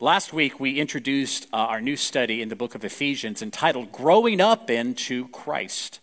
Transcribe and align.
last 0.00 0.32
week 0.32 0.60
we 0.60 0.78
introduced 0.78 1.46
uh, 1.52 1.56
our 1.56 1.80
new 1.80 1.96
study 1.96 2.40
in 2.40 2.48
the 2.48 2.56
book 2.56 2.74
of 2.74 2.84
Ephesians 2.84 3.42
entitled 3.42 3.90
Growing 3.90 4.40
Up 4.40 4.70
into 4.70 5.28
Christ. 5.28 6.00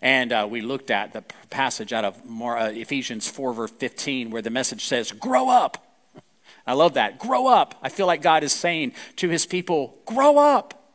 And 0.00 0.32
uh, 0.32 0.46
we 0.48 0.60
looked 0.60 0.90
at 0.90 1.12
the 1.12 1.22
passage 1.50 1.92
out 1.92 2.04
of 2.04 2.24
more, 2.24 2.56
uh, 2.56 2.70
Ephesians 2.70 3.28
4, 3.28 3.52
verse 3.52 3.70
15, 3.72 4.30
where 4.30 4.42
the 4.42 4.50
message 4.50 4.84
says, 4.84 5.12
Grow 5.12 5.48
up. 5.48 5.86
I 6.66 6.74
love 6.74 6.94
that. 6.94 7.18
Grow 7.18 7.46
up. 7.46 7.74
I 7.82 7.88
feel 7.88 8.06
like 8.06 8.22
God 8.22 8.42
is 8.42 8.52
saying 8.52 8.92
to 9.16 9.28
his 9.28 9.46
people, 9.46 9.98
Grow 10.06 10.38
up. 10.38 10.92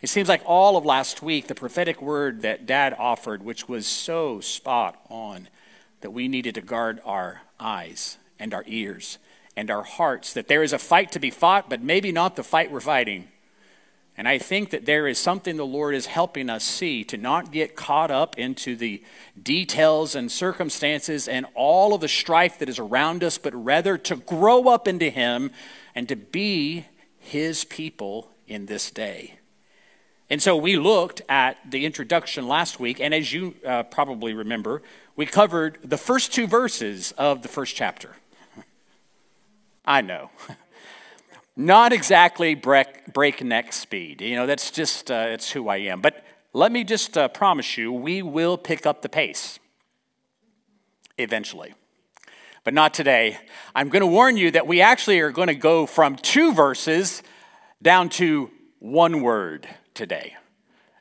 It 0.00 0.08
seems 0.08 0.28
like 0.28 0.42
all 0.46 0.76
of 0.76 0.84
last 0.84 1.22
week, 1.22 1.46
the 1.46 1.54
prophetic 1.54 2.00
word 2.00 2.42
that 2.42 2.66
Dad 2.66 2.96
offered, 2.98 3.42
which 3.42 3.68
was 3.68 3.86
so 3.86 4.40
spot 4.40 4.98
on, 5.10 5.48
that 6.00 6.10
we 6.10 6.26
needed 6.26 6.54
to 6.54 6.62
guard 6.62 7.00
our 7.04 7.42
eyes 7.58 8.16
and 8.38 8.54
our 8.54 8.64
ears 8.66 9.18
and 9.56 9.70
our 9.70 9.82
hearts, 9.82 10.32
that 10.32 10.48
there 10.48 10.62
is 10.62 10.72
a 10.72 10.78
fight 10.78 11.12
to 11.12 11.18
be 11.18 11.30
fought, 11.30 11.68
but 11.68 11.82
maybe 11.82 12.12
not 12.12 12.36
the 12.36 12.42
fight 12.42 12.70
we're 12.70 12.80
fighting. 12.80 13.28
And 14.16 14.28
I 14.28 14.38
think 14.38 14.70
that 14.70 14.84
there 14.84 15.06
is 15.06 15.18
something 15.18 15.56
the 15.56 15.64
Lord 15.64 15.94
is 15.94 16.06
helping 16.06 16.50
us 16.50 16.62
see 16.62 17.04
to 17.04 17.16
not 17.16 17.52
get 17.52 17.74
caught 17.74 18.10
up 18.10 18.38
into 18.38 18.76
the 18.76 19.02
details 19.42 20.14
and 20.14 20.30
circumstances 20.30 21.26
and 21.26 21.46
all 21.54 21.94
of 21.94 22.02
the 22.02 22.08
strife 22.08 22.58
that 22.58 22.68
is 22.68 22.78
around 22.78 23.24
us, 23.24 23.38
but 23.38 23.54
rather 23.54 23.96
to 23.96 24.16
grow 24.16 24.68
up 24.68 24.86
into 24.86 25.08
Him 25.08 25.50
and 25.94 26.08
to 26.08 26.16
be 26.16 26.84
His 27.18 27.64
people 27.64 28.30
in 28.46 28.66
this 28.66 28.90
day. 28.90 29.38
And 30.28 30.42
so 30.42 30.56
we 30.56 30.76
looked 30.76 31.22
at 31.28 31.56
the 31.68 31.84
introduction 31.84 32.46
last 32.46 32.78
week, 32.78 33.00
and 33.00 33.12
as 33.14 33.32
you 33.32 33.54
uh, 33.66 33.84
probably 33.84 34.34
remember, 34.34 34.82
we 35.16 35.26
covered 35.26 35.78
the 35.82 35.96
first 35.98 36.32
two 36.32 36.46
verses 36.46 37.12
of 37.12 37.42
the 37.42 37.48
first 37.48 37.74
chapter. 37.74 38.16
I 39.90 40.02
know. 40.02 40.30
Not 41.56 41.92
exactly 41.92 42.54
break, 42.54 43.12
breakneck 43.12 43.72
speed. 43.72 44.20
You 44.20 44.36
know, 44.36 44.46
that's 44.46 44.70
just, 44.70 45.10
uh, 45.10 45.26
it's 45.30 45.50
who 45.50 45.68
I 45.68 45.78
am. 45.78 46.00
But 46.00 46.24
let 46.52 46.70
me 46.70 46.84
just 46.84 47.18
uh, 47.18 47.26
promise 47.26 47.76
you, 47.76 47.92
we 47.92 48.22
will 48.22 48.56
pick 48.56 48.86
up 48.86 49.02
the 49.02 49.08
pace 49.08 49.58
eventually. 51.18 51.74
But 52.62 52.72
not 52.72 52.94
today. 52.94 53.38
I'm 53.74 53.88
going 53.88 54.02
to 54.02 54.06
warn 54.06 54.36
you 54.36 54.52
that 54.52 54.68
we 54.68 54.80
actually 54.80 55.18
are 55.18 55.32
going 55.32 55.48
to 55.48 55.56
go 55.56 55.86
from 55.86 56.14
two 56.14 56.54
verses 56.54 57.24
down 57.82 58.10
to 58.10 58.48
one 58.78 59.22
word 59.22 59.68
today. 59.92 60.36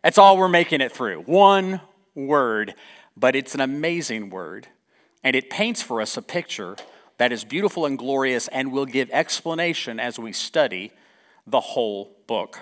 That's 0.01 0.17
all 0.17 0.35
we're 0.35 0.49
making 0.49 0.81
it 0.81 0.91
through. 0.91 1.21
One 1.21 1.81
word, 2.15 2.73
but 3.15 3.35
it's 3.35 3.53
an 3.53 3.61
amazing 3.61 4.31
word. 4.31 4.67
And 5.23 5.35
it 5.35 5.51
paints 5.51 5.83
for 5.83 6.01
us 6.01 6.17
a 6.17 6.23
picture 6.23 6.75
that 7.19 7.33
is 7.33 7.43
beautiful 7.43 7.85
and 7.85 7.97
glorious 7.97 8.47
and 8.47 8.71
will 8.71 8.85
give 8.85 9.09
explanation 9.11 9.99
as 9.99 10.17
we 10.17 10.31
study 10.31 10.91
the 11.45 11.59
whole 11.59 12.17
book. 12.27 12.61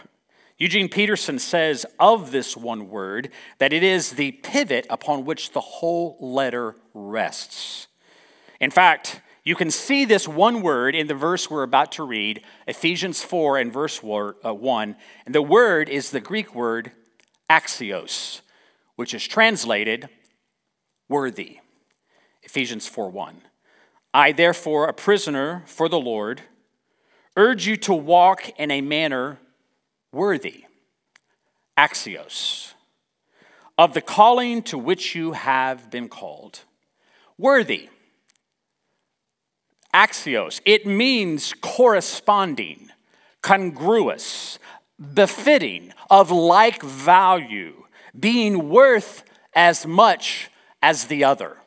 Eugene 0.57 0.89
Peterson 0.89 1.37
says 1.37 1.85
of 1.99 2.31
this 2.31 2.57
one 2.57 2.89
word 2.89 3.29
that 3.59 3.71
it 3.71 3.83
is 3.83 4.13
the 4.13 4.31
pivot 4.31 4.87
upon 4.89 5.25
which 5.25 5.51
the 5.51 5.61
whole 5.61 6.17
letter 6.19 6.75
rests. 6.95 7.85
In 8.59 8.71
fact, 8.71 9.21
you 9.43 9.55
can 9.55 9.69
see 9.69 10.05
this 10.05 10.27
one 10.27 10.63
word 10.63 10.95
in 10.95 11.05
the 11.05 11.13
verse 11.13 11.51
we're 11.51 11.61
about 11.61 11.91
to 11.93 12.03
read, 12.03 12.41
Ephesians 12.65 13.23
4 13.23 13.59
and 13.59 13.71
verse 13.71 14.03
uh, 14.03 14.53
1. 14.53 14.95
And 15.27 15.35
the 15.35 15.43
word 15.43 15.87
is 15.87 16.09
the 16.09 16.19
Greek 16.19 16.55
word 16.55 16.91
axios, 17.47 18.41
which 18.95 19.13
is 19.13 19.25
translated 19.25 20.09
worthy. 21.07 21.59
Ephesians 22.41 22.87
4 22.87 23.11
1. 23.11 23.41
I, 24.13 24.31
therefore, 24.31 24.87
a 24.87 24.93
prisoner 24.93 25.63
for 25.65 25.89
the 25.89 25.99
Lord, 25.99 26.41
urge 27.35 27.67
you 27.67 27.77
to 27.77 27.93
walk 27.93 28.49
in 28.59 28.71
a 28.71 28.81
manner 28.81 29.39
worthy, 30.11 30.65
axios, 31.77 32.73
of 33.77 33.93
the 33.93 34.01
calling 34.01 34.63
to 34.63 34.77
which 34.77 35.13
you 35.13 35.33
have 35.33 35.91
been 35.91 36.09
called. 36.09 36.61
Worthy 37.37 37.89
axios. 39.97 40.61
It 40.65 40.85
means 40.85 41.53
corresponding, 41.61 42.89
congruous, 43.41 44.59
befitting, 45.13 45.93
of 46.09 46.31
like 46.31 46.81
value, 46.83 47.83
being 48.17 48.69
worth 48.69 49.23
as 49.53 49.85
much 49.85 50.49
as 50.81 51.05
the 51.05 51.23
other. 51.23 51.57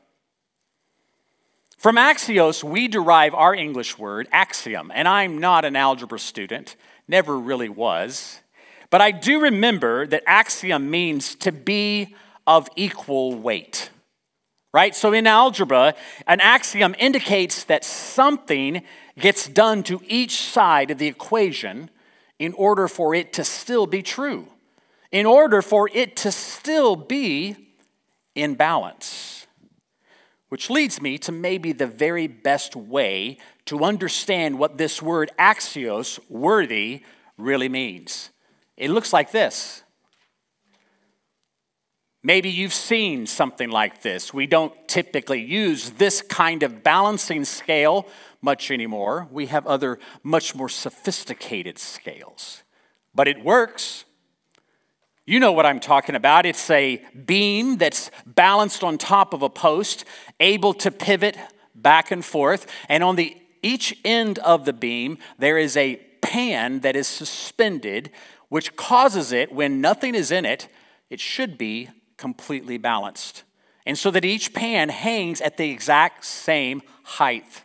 From 1.80 1.96
axios, 1.96 2.62
we 2.62 2.88
derive 2.88 3.34
our 3.34 3.54
English 3.54 3.96
word 3.96 4.28
axiom, 4.32 4.92
and 4.94 5.08
I'm 5.08 5.38
not 5.38 5.64
an 5.64 5.76
algebra 5.76 6.18
student, 6.18 6.76
never 7.08 7.38
really 7.38 7.70
was. 7.70 8.40
But 8.90 9.00
I 9.00 9.12
do 9.12 9.40
remember 9.40 10.06
that 10.06 10.22
axiom 10.26 10.90
means 10.90 11.34
to 11.36 11.52
be 11.52 12.14
of 12.46 12.68
equal 12.76 13.34
weight 13.34 13.88
right? 14.72 14.94
So 14.94 15.12
in 15.12 15.26
algebra, 15.26 15.94
an 16.26 16.40
axiom 16.40 16.94
indicates 16.98 17.64
that 17.64 17.84
something 17.84 18.82
gets 19.18 19.48
done 19.48 19.82
to 19.84 20.00
each 20.06 20.42
side 20.42 20.90
of 20.90 20.98
the 20.98 21.08
equation 21.08 21.90
in 22.38 22.52
order 22.52 22.88
for 22.88 23.14
it 23.14 23.32
to 23.34 23.42
still 23.44 23.86
be 23.86 24.02
true, 24.02 24.46
in 25.10 25.26
order 25.26 25.60
for 25.60 25.90
it 25.92 26.16
to 26.18 26.30
still 26.30 26.94
be 26.94 27.56
in 28.36 28.54
balance. 28.54 29.39
Which 30.50 30.68
leads 30.68 31.00
me 31.00 31.16
to 31.18 31.32
maybe 31.32 31.72
the 31.72 31.86
very 31.86 32.26
best 32.26 32.76
way 32.76 33.38
to 33.64 33.84
understand 33.84 34.58
what 34.58 34.76
this 34.76 35.00
word 35.00 35.30
axios, 35.38 36.20
worthy, 36.28 37.02
really 37.38 37.68
means. 37.68 38.30
It 38.76 38.90
looks 38.90 39.12
like 39.12 39.32
this 39.32 39.82
Maybe 42.22 42.50
you've 42.50 42.74
seen 42.74 43.26
something 43.26 43.70
like 43.70 44.02
this. 44.02 44.34
We 44.34 44.46
don't 44.46 44.74
typically 44.86 45.40
use 45.40 45.90
this 45.90 46.20
kind 46.20 46.62
of 46.62 46.82
balancing 46.82 47.46
scale 47.46 48.06
much 48.42 48.70
anymore. 48.70 49.26
We 49.30 49.46
have 49.46 49.66
other, 49.66 49.98
much 50.22 50.54
more 50.54 50.68
sophisticated 50.68 51.78
scales. 51.78 52.62
But 53.14 53.26
it 53.26 53.42
works. 53.42 54.04
You 55.30 55.38
know 55.38 55.52
what 55.52 55.64
I'm 55.64 55.78
talking 55.78 56.16
about. 56.16 56.44
It's 56.44 56.68
a 56.70 57.00
beam 57.24 57.78
that's 57.78 58.10
balanced 58.26 58.82
on 58.82 58.98
top 58.98 59.32
of 59.32 59.42
a 59.42 59.48
post, 59.48 60.04
able 60.40 60.74
to 60.74 60.90
pivot 60.90 61.38
back 61.72 62.10
and 62.10 62.24
forth. 62.24 62.66
And 62.88 63.04
on 63.04 63.14
the 63.14 63.36
each 63.62 63.96
end 64.04 64.40
of 64.40 64.64
the 64.64 64.72
beam, 64.72 65.18
there 65.38 65.56
is 65.56 65.76
a 65.76 66.00
pan 66.20 66.80
that 66.80 66.96
is 66.96 67.06
suspended, 67.06 68.10
which 68.48 68.74
causes 68.74 69.30
it, 69.30 69.52
when 69.52 69.80
nothing 69.80 70.16
is 70.16 70.32
in 70.32 70.44
it, 70.44 70.66
it 71.10 71.20
should 71.20 71.56
be 71.56 71.90
completely 72.16 72.76
balanced. 72.76 73.44
And 73.86 73.96
so 73.96 74.10
that 74.10 74.24
each 74.24 74.52
pan 74.52 74.88
hangs 74.88 75.40
at 75.40 75.58
the 75.58 75.70
exact 75.70 76.24
same 76.24 76.82
height. 77.04 77.62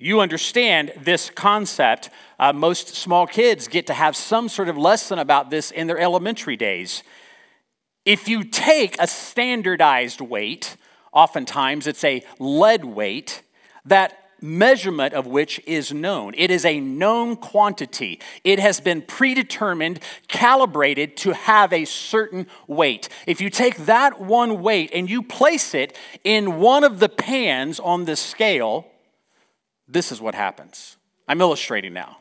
You 0.00 0.20
understand 0.20 0.92
this 0.96 1.28
concept. 1.28 2.08
Uh, 2.38 2.52
most 2.52 2.94
small 2.94 3.26
kids 3.26 3.66
get 3.66 3.88
to 3.88 3.94
have 3.94 4.14
some 4.14 4.48
sort 4.48 4.68
of 4.68 4.78
lesson 4.78 5.18
about 5.18 5.50
this 5.50 5.72
in 5.72 5.88
their 5.88 5.98
elementary 5.98 6.56
days. 6.56 7.02
If 8.04 8.28
you 8.28 8.44
take 8.44 8.96
a 9.00 9.08
standardized 9.08 10.20
weight, 10.20 10.76
oftentimes 11.12 11.88
it's 11.88 12.04
a 12.04 12.22
lead 12.38 12.84
weight, 12.84 13.42
that 13.84 14.30
measurement 14.40 15.14
of 15.14 15.26
which 15.26 15.60
is 15.66 15.92
known. 15.92 16.32
It 16.36 16.52
is 16.52 16.64
a 16.64 16.78
known 16.78 17.34
quantity. 17.34 18.20
It 18.44 18.60
has 18.60 18.80
been 18.80 19.02
predetermined, 19.02 19.98
calibrated 20.28 21.16
to 21.18 21.34
have 21.34 21.72
a 21.72 21.84
certain 21.84 22.46
weight. 22.68 23.08
If 23.26 23.40
you 23.40 23.50
take 23.50 23.78
that 23.86 24.20
one 24.20 24.62
weight 24.62 24.90
and 24.94 25.10
you 25.10 25.24
place 25.24 25.74
it 25.74 25.96
in 26.22 26.60
one 26.60 26.84
of 26.84 27.00
the 27.00 27.08
pans 27.08 27.80
on 27.80 28.04
the 28.04 28.14
scale, 28.14 28.86
this 29.88 30.12
is 30.12 30.20
what 30.20 30.34
happens. 30.34 30.96
I'm 31.26 31.40
illustrating 31.40 31.92
now. 31.92 32.18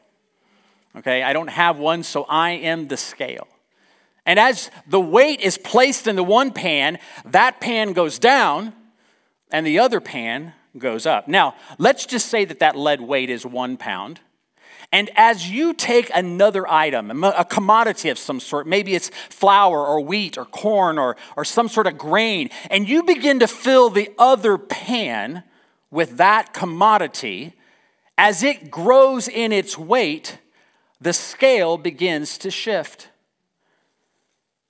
Okay, 0.95 1.21
I 1.21 1.33
don't 1.33 1.50
have 1.50 1.77
one, 1.77 2.03
so 2.03 2.25
I 2.27 2.51
am 2.51 2.88
the 2.88 2.97
scale. 2.97 3.47
And 4.25 4.39
as 4.39 4.71
the 4.88 5.00
weight 5.00 5.42
is 5.42 5.57
placed 5.57 6.07
in 6.07 6.15
the 6.15 6.24
one 6.24 6.51
pan, 6.51 7.00
that 7.25 7.62
pan 7.62 7.94
goes 7.94 8.19
down 8.19 8.74
and 9.51 9.65
the 9.65 9.80
other 9.80 10.01
pan 10.01 10.53
goes 10.77 11.06
up. 11.06 11.27
Now, 11.27 11.56
let's 11.77 12.06
just 12.06 12.27
say 12.27 12.45
that 12.45 12.59
that 12.59 12.75
lead 12.75 13.01
weight 13.01 13.30
is 13.30 13.45
one 13.45 13.77
pound. 13.77 14.19
And 14.92 15.09
as 15.15 15.50
you 15.50 15.74
take 15.74 16.09
another 16.13 16.68
item, 16.68 17.24
a 17.24 17.44
commodity 17.44 18.09
of 18.09 18.18
some 18.18 18.39
sort, 18.39 18.68
maybe 18.68 18.95
it's 18.95 19.09
flour 19.30 19.86
or 19.86 20.00
wheat 20.00 20.38
or 20.38 20.45
corn 20.45 20.97
or, 20.97 21.18
or 21.36 21.44
some 21.44 21.68
sort 21.68 21.88
of 21.88 21.97
grain, 21.97 22.50
and 22.69 22.88
you 22.88 23.03
begin 23.03 23.39
to 23.39 23.47
fill 23.47 23.89
the 23.89 24.12
other 24.18 24.57
pan 24.57 25.44
with 25.92 26.18
that 26.18 26.53
commodity, 26.53 27.53
as 28.18 28.44
it 28.44 28.72
grows 28.72 29.28
in 29.28 29.52
its 29.52 29.78
weight, 29.78 30.40
the 31.00 31.14
scale 31.14 31.78
begins 31.78 32.38
to 32.40 32.52
shift. 32.52 33.10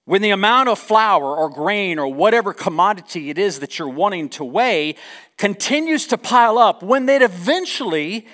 When 0.06 0.22
the 0.22 0.32
amount 0.32 0.70
of 0.70 0.80
flour 0.80 1.36
or 1.36 1.50
grain 1.50 2.00
or 2.00 2.08
whatever 2.08 2.54
commodity 2.54 3.30
it 3.30 3.38
is 3.38 3.60
that 3.60 3.78
you're 3.78 3.90
wanting 3.90 4.30
to 4.30 4.44
weigh 4.44 4.96
continues 5.38 6.08
to 6.08 6.18
pile 6.18 6.58
up, 6.58 6.82
when 6.82 7.08
it 7.10 7.22
eventually 7.22 8.26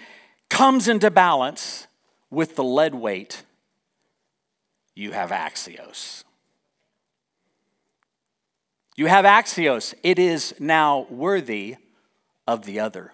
comes 0.49 0.87
into 0.87 1.09
balance, 1.09 1.87
with 2.33 2.55
the 2.55 2.63
lead 2.63 2.95
weight, 2.95 3.43
you 4.95 5.11
have 5.11 5.29
axios. 5.29 6.23
You 8.95 9.05
have 9.07 9.23
axios. 9.23 9.93
It 10.03 10.19
is 10.19 10.53
now 10.59 11.05
worthy 11.09 11.75
of 12.47 12.65
the 12.65 12.79
other. 12.79 13.12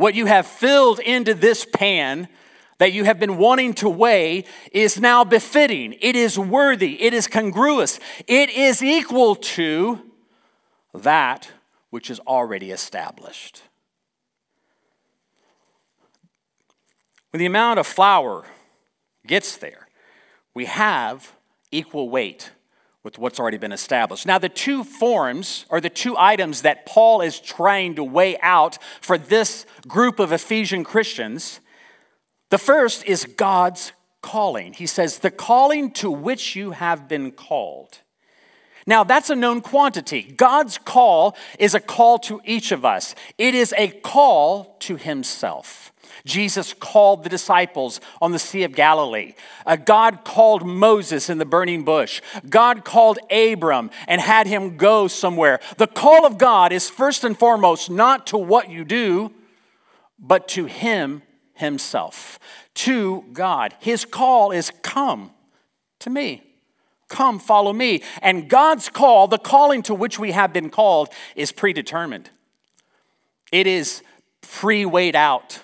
What 0.00 0.14
you 0.14 0.24
have 0.24 0.46
filled 0.46 0.98
into 0.98 1.34
this 1.34 1.66
pan 1.66 2.28
that 2.78 2.94
you 2.94 3.04
have 3.04 3.20
been 3.20 3.36
wanting 3.36 3.74
to 3.74 3.88
weigh 3.90 4.46
is 4.72 4.98
now 4.98 5.24
befitting. 5.24 5.94
It 6.00 6.16
is 6.16 6.38
worthy. 6.38 7.02
It 7.02 7.12
is 7.12 7.26
congruous. 7.26 8.00
It 8.26 8.48
is 8.48 8.82
equal 8.82 9.34
to 9.36 10.00
that 10.94 11.50
which 11.90 12.08
is 12.08 12.18
already 12.20 12.70
established. 12.70 13.60
When 17.30 17.40
the 17.40 17.44
amount 17.44 17.78
of 17.78 17.86
flour 17.86 18.46
gets 19.26 19.58
there, 19.58 19.86
we 20.54 20.64
have 20.64 21.34
equal 21.70 22.08
weight 22.08 22.52
with 23.02 23.18
what's 23.18 23.40
already 23.40 23.58
been 23.58 23.72
established. 23.72 24.26
Now, 24.26 24.38
the 24.38 24.48
two 24.48 24.84
forms 24.84 25.64
or 25.70 25.80
the 25.80 25.88
two 25.88 26.16
items 26.18 26.62
that 26.62 26.84
Paul 26.84 27.22
is 27.22 27.40
trying 27.40 27.94
to 27.94 28.04
weigh 28.04 28.38
out 28.40 28.78
for 29.00 29.16
this 29.16 29.64
group 29.88 30.18
of 30.18 30.32
Ephesian 30.32 30.84
Christians 30.84 31.60
the 32.50 32.58
first 32.58 33.04
is 33.04 33.24
God's 33.24 33.92
calling. 34.22 34.74
He 34.74 34.86
says, 34.86 35.20
the 35.20 35.30
calling 35.30 35.92
to 35.92 36.10
which 36.10 36.54
you 36.54 36.72
have 36.72 37.08
been 37.08 37.30
called. 37.30 37.98
Now, 38.86 39.04
that's 39.04 39.30
a 39.30 39.36
known 39.36 39.60
quantity. 39.60 40.22
God's 40.22 40.76
call 40.76 41.36
is 41.58 41.74
a 41.74 41.80
call 41.80 42.18
to 42.20 42.40
each 42.44 42.72
of 42.72 42.84
us, 42.84 43.14
it 43.38 43.54
is 43.54 43.72
a 43.78 43.88
call 43.88 44.76
to 44.80 44.96
Himself. 44.96 45.89
Jesus 46.24 46.72
called 46.72 47.24
the 47.24 47.28
disciples 47.28 48.00
on 48.20 48.32
the 48.32 48.38
Sea 48.38 48.64
of 48.64 48.72
Galilee. 48.72 49.34
Uh, 49.66 49.76
God 49.76 50.24
called 50.24 50.66
Moses 50.66 51.28
in 51.28 51.38
the 51.38 51.44
burning 51.44 51.84
bush. 51.84 52.20
God 52.48 52.84
called 52.84 53.18
Abram 53.30 53.90
and 54.06 54.20
had 54.20 54.46
him 54.46 54.76
go 54.76 55.08
somewhere. 55.08 55.60
The 55.76 55.86
call 55.86 56.26
of 56.26 56.38
God 56.38 56.72
is 56.72 56.88
first 56.90 57.24
and 57.24 57.38
foremost 57.38 57.90
not 57.90 58.26
to 58.28 58.38
what 58.38 58.70
you 58.70 58.84
do, 58.84 59.32
but 60.20 60.48
to 60.48 60.66
Him 60.66 61.22
Himself, 61.54 62.38
to 62.74 63.24
God. 63.32 63.74
His 63.80 64.04
call 64.04 64.50
is 64.50 64.70
come 64.82 65.30
to 66.00 66.10
me. 66.10 66.42
Come, 67.08 67.40
follow 67.40 67.72
me. 67.72 68.02
And 68.22 68.48
God's 68.48 68.88
call, 68.88 69.26
the 69.26 69.38
calling 69.38 69.82
to 69.82 69.94
which 69.94 70.18
we 70.18 70.30
have 70.30 70.52
been 70.52 70.70
called, 70.70 71.08
is 71.34 71.50
predetermined. 71.50 72.30
It 73.50 73.66
is 73.66 74.02
pre 74.42 74.84
weighed 74.84 75.16
out. 75.16 75.60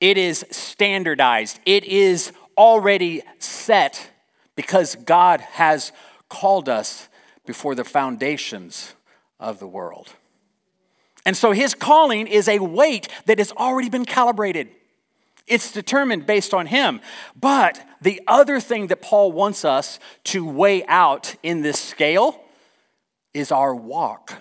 It 0.00 0.18
is 0.18 0.44
standardized. 0.50 1.58
It 1.64 1.84
is 1.84 2.32
already 2.56 3.22
set 3.38 4.10
because 4.54 4.94
God 4.96 5.40
has 5.40 5.92
called 6.28 6.68
us 6.68 7.08
before 7.44 7.74
the 7.74 7.84
foundations 7.84 8.94
of 9.38 9.58
the 9.58 9.66
world. 9.66 10.12
And 11.24 11.36
so 11.36 11.52
his 11.52 11.74
calling 11.74 12.26
is 12.26 12.48
a 12.48 12.58
weight 12.60 13.08
that 13.26 13.38
has 13.38 13.52
already 13.52 13.88
been 13.88 14.04
calibrated. 14.04 14.68
It's 15.46 15.72
determined 15.72 16.26
based 16.26 16.52
on 16.52 16.66
him. 16.66 17.00
But 17.38 17.84
the 18.00 18.20
other 18.26 18.60
thing 18.60 18.88
that 18.88 19.02
Paul 19.02 19.32
wants 19.32 19.64
us 19.64 19.98
to 20.24 20.44
weigh 20.44 20.84
out 20.86 21.36
in 21.42 21.62
this 21.62 21.80
scale 21.80 22.40
is 23.32 23.52
our 23.52 23.74
walk. 23.74 24.34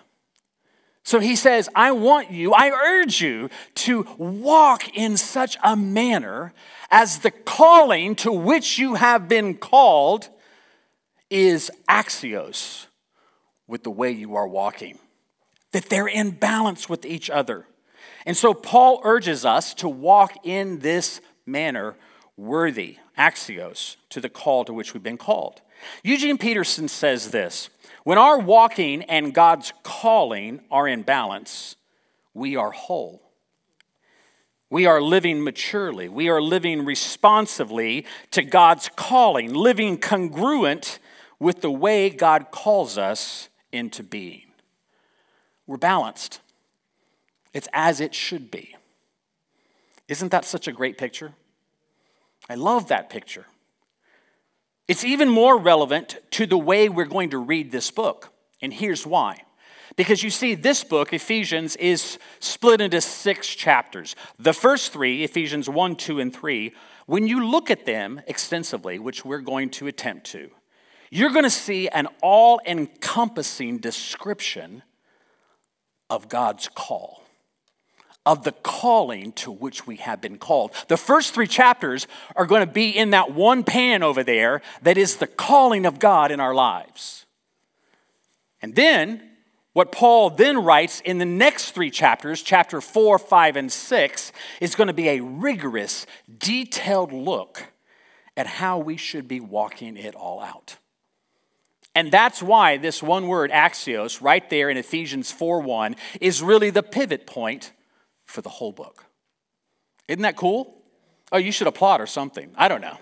So 1.06 1.20
he 1.20 1.36
says, 1.36 1.70
I 1.76 1.92
want 1.92 2.32
you, 2.32 2.54
I 2.54 2.72
urge 2.72 3.22
you 3.22 3.52
to 3.76 4.08
walk 4.18 4.98
in 4.98 5.18
such 5.18 5.56
a 5.64 5.76
manner 5.76 6.52
as 6.90 7.20
the 7.20 7.30
calling 7.30 8.16
to 8.16 8.32
which 8.32 8.80
you 8.80 8.96
have 8.96 9.28
been 9.28 9.56
called 9.56 10.30
is 11.30 11.70
axios 11.88 12.88
with 13.68 13.84
the 13.84 13.92
way 13.92 14.10
you 14.12 14.36
are 14.36 14.48
walking, 14.48 14.98
that 15.74 15.90
they're 15.90 16.08
in 16.08 16.32
balance 16.32 16.90
with 16.90 17.06
each 17.06 17.30
other. 17.30 17.68
And 18.26 18.36
so 18.36 18.56
Paul 18.56 19.00
urges 19.04 19.46
us 19.46 19.76
to 19.76 19.88
walk 19.88 20.34
in 20.44 20.80
this 20.80 21.22
manner 21.46 21.96
worthy, 22.36 22.98
axios, 23.16 23.98
to 24.10 24.20
the 24.20 24.30
call 24.30 24.66
to 24.66 24.74
which 24.74 24.96
we've 24.96 25.04
been 25.04 25.18
called. 25.18 25.62
Eugene 26.04 26.40
Peterson 26.40 26.88
says 26.88 27.30
this 27.30 27.70
when 28.06 28.20
our 28.20 28.38
walking 28.38 29.02
and 29.02 29.34
God's 29.34 29.74
calling 29.82 30.62
are 30.70 30.88
in 30.88 31.02
balance, 31.02 31.76
we 32.36 32.56
are 32.56 32.70
whole. 32.70 33.24
We 34.70 34.86
are 34.86 35.02
living 35.02 35.44
maturely. 35.44 36.08
We 36.08 36.30
are 36.30 36.40
living 36.40 36.86
responsively 36.86 38.06
to 38.30 38.44
God's 38.44 38.92
calling, 38.96 39.56
living 39.56 39.98
congruent 39.98 41.00
with 41.40 41.62
the 41.62 41.72
way 41.72 42.12
God 42.12 42.52
calls 42.52 42.96
us 42.96 43.50
into 43.72 44.04
being. 44.04 44.52
We're 45.66 45.78
balanced. 45.78 46.42
It's 47.56 47.68
as 47.74 48.00
it 48.00 48.14
should 48.14 48.52
be. 48.52 48.76
Isn't 50.08 50.32
that 50.32 50.46
such 50.46 50.68
a 50.68 50.72
great 50.72 51.00
picture? 51.00 51.34
I 52.48 52.54
love 52.54 52.90
that 52.90 53.10
picture. 53.10 53.48
It's 54.88 55.04
even 55.04 55.30
more 55.30 55.58
relevant 55.58 56.18
to 56.32 56.46
the 56.46 56.58
way 56.58 56.90
we're 56.90 57.06
going 57.06 57.32
to 57.32 57.38
read 57.38 57.72
this 57.72 57.90
book. 57.90 58.32
And 58.62 58.74
here's 58.74 59.06
why. 59.06 59.42
Because 59.96 60.24
you 60.24 60.30
see, 60.30 60.56
this 60.56 60.84
book, 60.84 61.14
Ephesians, 61.14 61.76
is 61.78 62.20
split 62.40 62.82
into 62.82 63.02
six 63.02 63.48
chapters. 63.48 64.16
The 64.38 64.54
first 64.54 64.92
three, 64.92 65.24
Ephesians 65.24 65.70
1, 65.70 65.96
2, 65.96 66.20
and 66.20 66.36
3, 66.36 66.74
when 67.06 67.28
you 67.28 67.46
look 67.46 67.72
at 67.72 67.86
them 67.86 68.22
extensively, 68.28 69.00
which 69.00 69.24
we're 69.24 69.40
going 69.40 69.70
to 69.72 69.88
attempt 69.88 70.28
to, 70.32 70.50
you're 71.10 71.32
going 71.32 71.44
to 71.44 71.50
see 71.50 71.88
an 71.90 72.08
all 72.22 72.60
encompassing 72.66 73.78
description 73.78 74.84
of 76.10 76.30
God's 76.30 76.68
call 76.68 77.25
of 78.26 78.44
the 78.44 78.52
calling 78.52 79.32
to 79.34 79.52
which 79.52 79.86
we 79.86 79.98
have 79.98 80.22
been 80.22 80.38
called. 80.38 80.72
The 80.88 80.98
first 80.98 81.34
three 81.34 81.48
chapters 81.48 82.08
are 82.36 82.46
going 82.46 82.66
to 82.66 82.72
be 82.72 82.90
in 82.90 83.12
that 83.12 83.32
one 83.32 83.64
pan 83.64 84.04
over 84.04 84.24
there 84.24 84.62
that 84.82 84.98
is 84.98 85.18
the 85.18 85.28
calling 85.28 85.86
of 85.86 86.00
God 86.00 86.32
in 86.32 86.40
our 86.40 86.56
lives. 86.56 87.26
And 88.62 88.76
then, 88.76 89.22
what 89.74 89.92
Paul 89.92 90.30
then 90.30 90.64
writes 90.64 91.02
in 91.02 91.18
the 91.18 91.26
next 91.26 91.72
three 91.72 91.92
chapters, 91.92 92.42
chapter 92.42 92.82
four, 92.82 93.20
five, 93.20 93.56
and 93.56 93.72
six, 93.72 94.32
is 94.60 94.74
going 94.74 94.88
to 94.88 94.94
be 94.94 95.10
a 95.10 95.20
rigorous, 95.20 96.08
detailed 96.38 97.12
look 97.12 97.64
at 98.38 98.48
how 98.48 98.80
we 98.80 98.98
should 98.98 99.28
be 99.28 99.40
walking 99.40 99.98
it 99.98 100.16
all 100.16 100.40
out. 100.40 100.78
And 101.94 102.12
that's 102.12 102.44
why 102.44 102.78
this 102.78 103.02
one 103.02 103.28
word, 103.28 103.52
axios, 103.52 104.22
right 104.22 104.50
there 104.50 104.70
in 104.70 104.78
Ephesians 104.78 105.32
4 105.32 105.62
1, 105.62 105.96
is 106.20 106.42
really 106.42 106.70
the 106.70 106.84
pivot 106.84 107.26
point 107.26 107.72
for 108.26 108.42
the 108.42 108.50
whole 108.50 108.72
book. 108.72 109.06
Isn't 110.08 110.24
that 110.24 110.36
cool? 110.36 110.76
Oh, 111.32 111.38
you 111.38 111.52
should 111.52 111.68
applaud 111.68 112.02
or 112.02 112.08
something. 112.08 112.52
I 112.56 112.68
don't 112.68 112.82
know. 112.82 112.98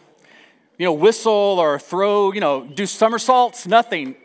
You 0.77 0.86
know, 0.86 0.94
whistle 0.94 1.32
or 1.60 1.77
throw, 1.80 2.32
you 2.32 2.39
know, 2.39 2.65
do 2.65 2.86
somersaults, 2.86 3.68
nothing. 3.68 4.15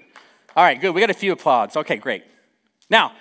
All 0.57 0.64
right, 0.64 0.81
good. 0.81 0.95
We 0.95 1.00
got 1.00 1.11
a 1.11 1.14
few 1.14 1.33
applauds. 1.33 1.76
Okay, 1.76 1.97
great. 1.97 2.25
Now, 2.88 3.12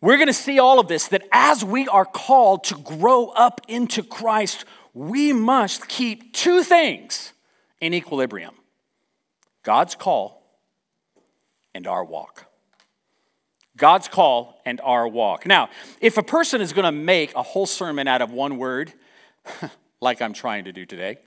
we're 0.00 0.16
going 0.16 0.28
to 0.28 0.32
see 0.32 0.58
all 0.58 0.78
of 0.78 0.88
this 0.88 1.08
that 1.08 1.22
as 1.32 1.64
we 1.64 1.88
are 1.88 2.04
called 2.04 2.64
to 2.64 2.76
grow 2.76 3.28
up 3.28 3.60
into 3.68 4.02
Christ, 4.02 4.64
we 4.94 5.32
must 5.32 5.88
keep 5.88 6.32
two 6.32 6.62
things 6.62 7.32
in 7.80 7.94
equilibrium 7.94 8.54
God's 9.62 9.94
call 9.94 10.42
and 11.74 11.86
our 11.86 12.04
walk. 12.04 12.46
God's 13.78 14.08
call 14.08 14.60
and 14.66 14.80
our 14.82 15.08
walk. 15.08 15.46
Now, 15.46 15.70
if 16.00 16.18
a 16.18 16.22
person 16.22 16.60
is 16.60 16.72
going 16.72 16.84
to 16.84 16.92
make 16.92 17.34
a 17.34 17.42
whole 17.42 17.66
sermon 17.66 18.06
out 18.06 18.20
of 18.20 18.32
one 18.32 18.58
word, 18.58 18.92
like 20.00 20.20
I'm 20.20 20.34
trying 20.34 20.64
to 20.64 20.72
do 20.72 20.84
today, 20.84 21.18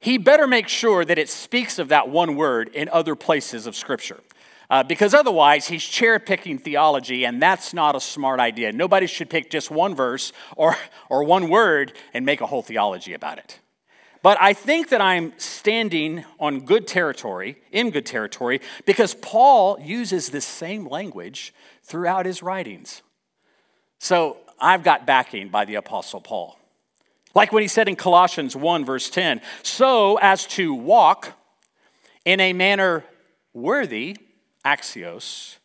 he 0.00 0.16
better 0.16 0.46
make 0.46 0.68
sure 0.68 1.04
that 1.04 1.18
it 1.18 1.28
speaks 1.28 1.78
of 1.78 1.88
that 1.88 2.08
one 2.08 2.36
word 2.36 2.68
in 2.68 2.88
other 2.88 3.14
places 3.14 3.66
of 3.66 3.74
Scripture. 3.74 4.20
Uh, 4.70 4.82
because 4.82 5.14
otherwise, 5.14 5.66
he's 5.66 5.82
cherry 5.82 6.20
picking 6.20 6.58
theology, 6.58 7.24
and 7.24 7.40
that's 7.42 7.72
not 7.72 7.96
a 7.96 8.00
smart 8.00 8.38
idea. 8.38 8.70
Nobody 8.70 9.06
should 9.06 9.30
pick 9.30 9.50
just 9.50 9.70
one 9.70 9.94
verse 9.94 10.32
or, 10.56 10.76
or 11.08 11.24
one 11.24 11.48
word 11.48 11.94
and 12.12 12.24
make 12.24 12.40
a 12.40 12.46
whole 12.46 12.62
theology 12.62 13.14
about 13.14 13.38
it. 13.38 13.60
But 14.22 14.38
I 14.40 14.52
think 14.52 14.88
that 14.88 15.00
I'm 15.00 15.32
standing 15.38 16.24
on 16.40 16.60
good 16.60 16.86
territory, 16.86 17.58
in 17.70 17.90
good 17.90 18.06
territory, 18.06 18.60
because 18.84 19.14
Paul 19.14 19.78
uses 19.80 20.30
this 20.30 20.44
same 20.44 20.88
language 20.88 21.54
throughout 21.82 22.26
his 22.26 22.42
writings. 22.42 23.02
So 23.98 24.38
I've 24.60 24.82
got 24.82 25.06
backing 25.06 25.48
by 25.48 25.64
the 25.64 25.76
Apostle 25.76 26.20
Paul. 26.20 26.58
Like 27.34 27.52
when 27.52 27.62
he 27.62 27.68
said 27.68 27.88
in 27.88 27.96
Colossians 27.96 28.56
1, 28.56 28.84
verse 28.84 29.10
10, 29.10 29.40
so 29.62 30.16
as 30.18 30.46
to 30.48 30.74
walk 30.74 31.32
in 32.24 32.40
a 32.40 32.52
manner 32.52 33.04
worthy, 33.52 34.16
axios, 34.64 35.56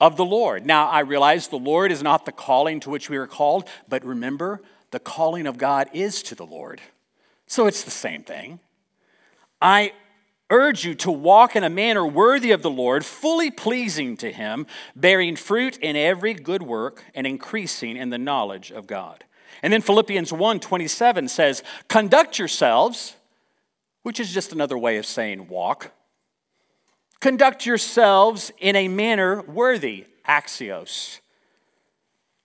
of 0.00 0.16
the 0.16 0.24
Lord. 0.24 0.66
Now, 0.66 0.88
I 0.88 1.00
realize 1.00 1.48
the 1.48 1.56
Lord 1.56 1.90
is 1.90 2.02
not 2.02 2.26
the 2.26 2.32
calling 2.32 2.80
to 2.80 2.90
which 2.90 3.08
we 3.08 3.16
are 3.16 3.26
called, 3.26 3.68
but 3.88 4.04
remember, 4.04 4.60
the 4.90 5.00
calling 5.00 5.46
of 5.46 5.56
God 5.58 5.88
is 5.92 6.22
to 6.24 6.34
the 6.34 6.44
Lord. 6.44 6.80
So 7.46 7.66
it's 7.66 7.84
the 7.84 7.90
same 7.90 8.22
thing. 8.22 8.58
I 9.60 9.92
urge 10.50 10.84
you 10.84 10.94
to 10.94 11.10
walk 11.10 11.56
in 11.56 11.64
a 11.64 11.70
manner 11.70 12.06
worthy 12.06 12.52
of 12.52 12.62
the 12.62 12.70
Lord, 12.70 13.04
fully 13.04 13.50
pleasing 13.50 14.16
to 14.18 14.30
him, 14.32 14.66
bearing 14.94 15.36
fruit 15.36 15.76
in 15.78 15.96
every 15.96 16.34
good 16.34 16.62
work 16.62 17.04
and 17.14 17.26
increasing 17.26 17.96
in 17.96 18.10
the 18.10 18.18
knowledge 18.18 18.70
of 18.70 18.86
God. 18.86 19.24
And 19.62 19.72
then 19.72 19.80
Philippians 19.80 20.32
1 20.32 20.60
27 20.60 21.28
says, 21.28 21.62
Conduct 21.88 22.38
yourselves, 22.38 23.14
which 24.02 24.20
is 24.20 24.32
just 24.32 24.52
another 24.52 24.76
way 24.76 24.98
of 24.98 25.06
saying 25.06 25.48
walk. 25.48 25.92
Conduct 27.20 27.64
yourselves 27.64 28.52
in 28.58 28.76
a 28.76 28.88
manner 28.88 29.42
worthy, 29.42 30.06
axios, 30.28 31.20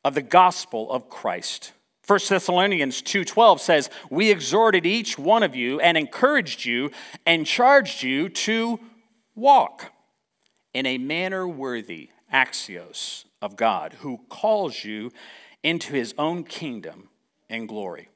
of 0.04 0.16
the 0.16 0.22
gospel 0.22 0.90
of 0.92 1.10
Christ 1.10 1.74
1 2.06 2.20
Thessalonians 2.30 3.02
2:12 3.02 3.62
says, 3.62 3.90
"We 4.10 4.32
exhorted 4.32 4.86
each 4.86 5.18
one 5.18 5.44
of 5.44 5.56
you 5.56 5.80
and 5.80 5.98
encouraged 5.98 6.66
you 6.66 6.92
and 7.26 7.46
charged 7.46 8.02
you 8.02 8.28
to 8.30 8.80
walk 9.36 9.92
in 10.74 10.86
a 10.86 10.98
manner 10.98 11.48
worthy, 11.48 12.10
axios, 12.34 13.26
of 13.42 13.56
God, 13.56 13.94
who 14.00 14.20
calls 14.30 14.84
you 14.84 15.12
into 15.64 15.94
his 15.94 16.16
own 16.18 16.44
kingdom 16.44 17.10
and 17.50 17.68
glory." 17.68 18.10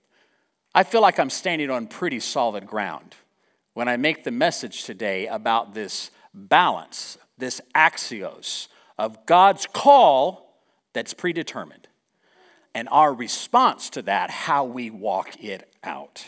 I 0.74 0.84
feel 0.84 1.02
like 1.02 1.20
I'm 1.20 1.30
standing 1.30 1.70
on 1.70 1.88
pretty 1.88 2.20
solid 2.20 2.66
ground 2.66 3.16
when 3.74 3.88
I 3.88 3.98
make 3.98 4.24
the 4.24 4.32
message 4.32 4.84
today 4.84 5.28
about 5.28 5.74
this 5.74 6.10
balance, 6.34 7.18
this 7.38 7.62
axios 7.76 8.68
of 8.98 9.26
God's 9.26 9.68
call 9.68 10.60
that's 10.92 11.14
predetermined 11.14 11.88
and 12.76 12.90
our 12.92 13.14
response 13.14 13.90
to 13.92 14.02
that, 14.04 14.30
how 14.30 14.66
we 14.66 14.90
walk 14.90 15.42
it 15.42 15.74
out. 15.82 16.26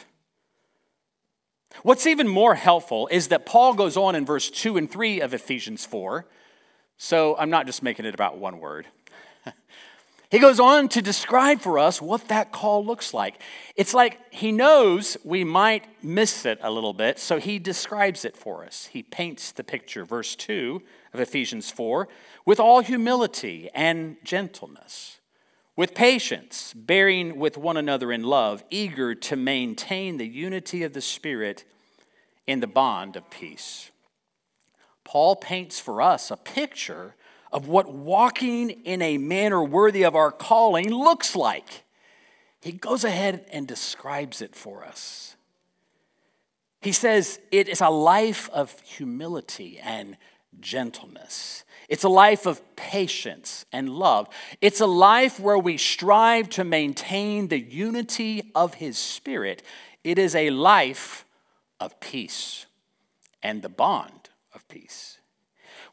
What's 1.84 2.08
even 2.08 2.27
more 2.27 2.56
helpful 2.56 3.08
is 3.12 3.27
that 3.27 3.46
Paul 3.46 3.74
goes 3.74 3.98
on 3.98 4.16
in 4.16 4.25
verse 4.25 4.50
2 4.50 4.77
and 4.77 4.89
3 4.89 5.20
of 5.20 5.34
Ephesians 5.34 5.86
4. 5.86 6.25
So 6.98 7.36
I'm 7.38 7.50
not 7.50 7.66
just 7.66 7.84
making 7.84 8.06
it 8.06 8.16
about 8.16 8.38
one 8.38 8.60
word. 8.60 8.88
he 10.32 10.39
goes 10.39 10.60
on 10.60 10.88
to 10.89 11.01
describe 11.01 11.60
for 11.60 11.77
us 11.77 12.01
what 12.01 12.30
that 12.30 12.54
call 12.54 12.84
looks 12.84 13.13
like. 13.13 13.42
It's 13.75 13.94
like 13.94 14.18
he 14.34 14.54
knows 14.54 15.18
we 15.25 15.44
might 15.44 15.84
miss 16.01 16.46
it 16.46 16.60
a 16.62 16.72
little 16.72 16.94
bit, 16.94 17.20
so 17.20 17.39
he 17.39 17.60
describes 17.60 18.24
it 18.24 18.38
for 18.38 18.63
us. 18.63 18.86
He 18.86 19.04
paints 19.04 19.51
the 19.51 19.66
picture, 19.66 20.06
verse 20.06 20.34
2 20.38 20.82
of 21.13 21.20
Ephesians 21.20 21.70
4, 21.72 22.08
with 22.46 22.60
all 22.60 22.80
humility 22.80 23.70
and 23.75 24.16
gentleness 24.24 25.17
with 25.77 25.93
patience, 25.93 26.74
bearing 26.75 27.38
with 27.38 27.55
one 27.55 27.77
another 27.77 28.12
in 28.12 28.24
love, 28.24 28.63
eager 28.69 29.15
to 29.15 29.36
maintain 29.38 30.17
the 30.17 30.27
unity 30.27 30.84
of 30.84 30.91
the 30.91 31.01
Spirit 31.01 31.63
in 32.48 32.60
the 32.60 32.67
bond 32.67 33.15
of 33.15 33.29
peace. 33.29 33.91
Paul 35.03 35.36
paints 35.36 35.79
for 35.79 36.01
us 36.01 36.31
a 36.31 36.36
picture 36.36 37.15
of 37.51 37.67
what 37.67 37.93
walking 37.93 38.72
in 38.72 39.01
a 39.01 39.19
manner 39.19 39.63
worthy 39.63 40.03
of 40.03 40.15
our 40.15 40.31
calling 40.31 40.89
looks 40.89 41.36
like. 41.36 41.84
He 42.62 42.72
goes 42.72 43.03
ahead 43.03 43.46
and 43.53 43.67
describes 43.67 44.41
it 44.41 44.55
for 44.55 44.84
us. 44.84 45.36
He 46.81 46.91
says 46.91 47.39
it 47.51 47.69
is 47.69 47.81
a 47.81 47.89
life 47.89 48.50
of 48.50 48.77
humility 48.81 49.79
and 49.79 50.17
gentleness. 50.60 51.63
It's 51.88 52.03
a 52.03 52.10
life 52.10 52.46
of 52.46 52.62
patience 52.75 53.65
and 53.72 53.89
love. 53.89 54.27
It's 54.60 54.82
a 54.82 54.86
life 54.86 55.39
where 55.39 55.58
we 55.58 55.77
strive 55.77 56.50
to 56.51 56.63
maintain 56.63 57.48
the 57.48 57.60
unity 57.60 58.51
of 58.53 58.75
His 58.75 58.98
Spirit. 58.98 59.63
It 60.03 60.20
is 60.20 60.36
a 60.36 60.50
life 60.50 61.25
of 61.79 62.00
peace 62.00 62.65
and 63.41 63.62
the 63.62 63.70
bond 63.70 64.29
of 64.53 64.67
peace. 64.67 65.20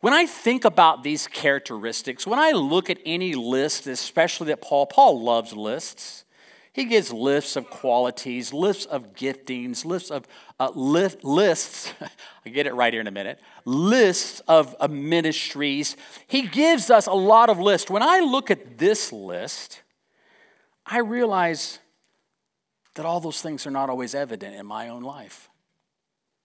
When 0.01 0.13
I 0.13 0.27
think 0.27 0.65
about 0.65 1.03
these 1.03 1.27
characteristics, 1.27 2.27
when 2.27 2.39
I 2.39 2.51
look 2.51 2.91
at 2.91 2.99
any 3.07 3.35
list, 3.35 3.87
especially 3.87 4.49
that 4.49 4.61
Paul, 4.61 4.87
Paul 4.87 5.23
loves 5.23 5.53
lists. 5.55 6.25
He 6.75 6.87
gives 6.87 7.13
lists 7.13 7.55
of 7.55 7.71
qualities, 7.71 8.53
lists 8.53 8.85
of 8.87 9.15
giftings, 9.15 9.85
lists 9.85 10.11
of 10.11 10.27
uh, 10.59 10.71
lists. 10.75 11.93
I 12.47 12.49
get 12.49 12.67
it 12.67 12.75
right 12.75 12.93
here 12.93 13.01
in 13.01 13.07
a 13.07 13.13
minute. 13.13 13.39
Lists 13.65 14.41
of 14.49 14.75
uh, 14.81 14.89
ministries. 14.89 15.97
He 16.27 16.43
gives 16.43 16.91
us 16.91 17.07
a 17.07 17.13
lot 17.13 17.49
of 17.49 17.61
lists. 17.61 17.89
When 17.89 18.03
I 18.03 18.19
look 18.19 18.51
at 18.51 18.77
this 18.77 19.13
list, 19.13 19.83
I 20.85 20.99
realize 20.99 21.79
that 22.95 23.07
all 23.07 23.21
those 23.21 23.41
things 23.41 23.69
are 23.69 23.71
not 23.71 23.89
always 23.89 24.13
evident 24.13 24.57
in 24.57 24.67
my 24.67 24.89
own 24.89 25.05
life. 25.05 25.49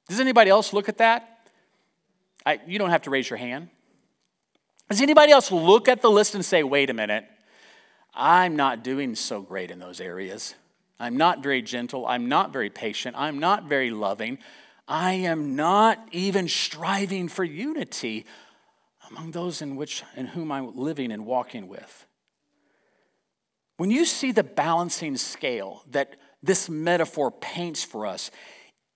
Does 0.07 0.19
anybody 0.19 0.51
else 0.51 0.73
look 0.73 0.87
at 0.87 0.99
that? 0.99 1.49
I, 2.45 2.59
you 2.67 2.77
don't 2.77 2.91
have 2.91 3.01
to 3.03 3.09
raise 3.09 3.27
your 3.27 3.37
hand. 3.37 3.69
Does 4.91 5.01
anybody 5.01 5.31
else 5.31 5.51
look 5.51 5.87
at 5.87 6.03
the 6.03 6.11
list 6.11 6.35
and 6.35 6.45
say, 6.45 6.61
wait 6.61 6.91
a 6.91 6.93
minute? 6.93 7.25
I'm 8.13 8.55
not 8.55 8.83
doing 8.83 9.15
so 9.15 9.41
great 9.41 9.71
in 9.71 9.79
those 9.79 10.01
areas. 10.01 10.55
I'm 10.99 11.17
not 11.17 11.41
very 11.41 11.61
gentle. 11.61 12.05
I'm 12.05 12.27
not 12.27 12.51
very 12.51 12.69
patient. 12.69 13.15
I'm 13.17 13.39
not 13.39 13.65
very 13.65 13.91
loving. 13.91 14.39
I 14.87 15.13
am 15.13 15.55
not 15.55 16.07
even 16.11 16.47
striving 16.47 17.27
for 17.29 17.43
unity 17.43 18.25
among 19.09 19.31
those 19.31 19.61
in 19.61 19.75
which 19.75 20.03
in 20.15 20.27
whom 20.27 20.51
I'm 20.51 20.75
living 20.75 21.11
and 21.11 21.25
walking 21.25 21.67
with. 21.67 22.05
When 23.77 23.91
you 23.91 24.03
see 24.03 24.31
the 24.31 24.43
balancing 24.43 25.15
scale 25.15 25.83
that 25.91 26.15
this 26.43 26.69
metaphor 26.69 27.31
paints 27.31 27.83
for 27.83 28.05
us, 28.05 28.29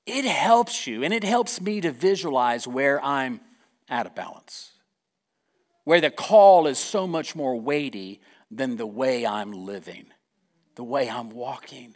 it 0.06 0.26
helps 0.26 0.86
you 0.86 1.04
and 1.04 1.14
it 1.14 1.24
helps 1.24 1.62
me 1.62 1.80
to 1.82 1.92
visualize 1.92 2.68
where 2.68 3.04
I'm 3.04 3.40
out 3.90 4.06
of 4.06 4.16
balance, 4.16 4.72
where 5.86 6.02
the 6.02 6.10
call 6.10 6.68
is 6.68 6.78
so 6.78 7.08
much 7.08 7.36
more 7.36 7.60
weighty 7.60 8.20
than 8.58 8.78
the 8.78 8.86
way 8.86 9.26
I'm 9.26 9.52
living, 9.52 10.06
the 10.76 10.84
way 10.84 11.10
I'm 11.10 11.30
walking. 11.30 11.96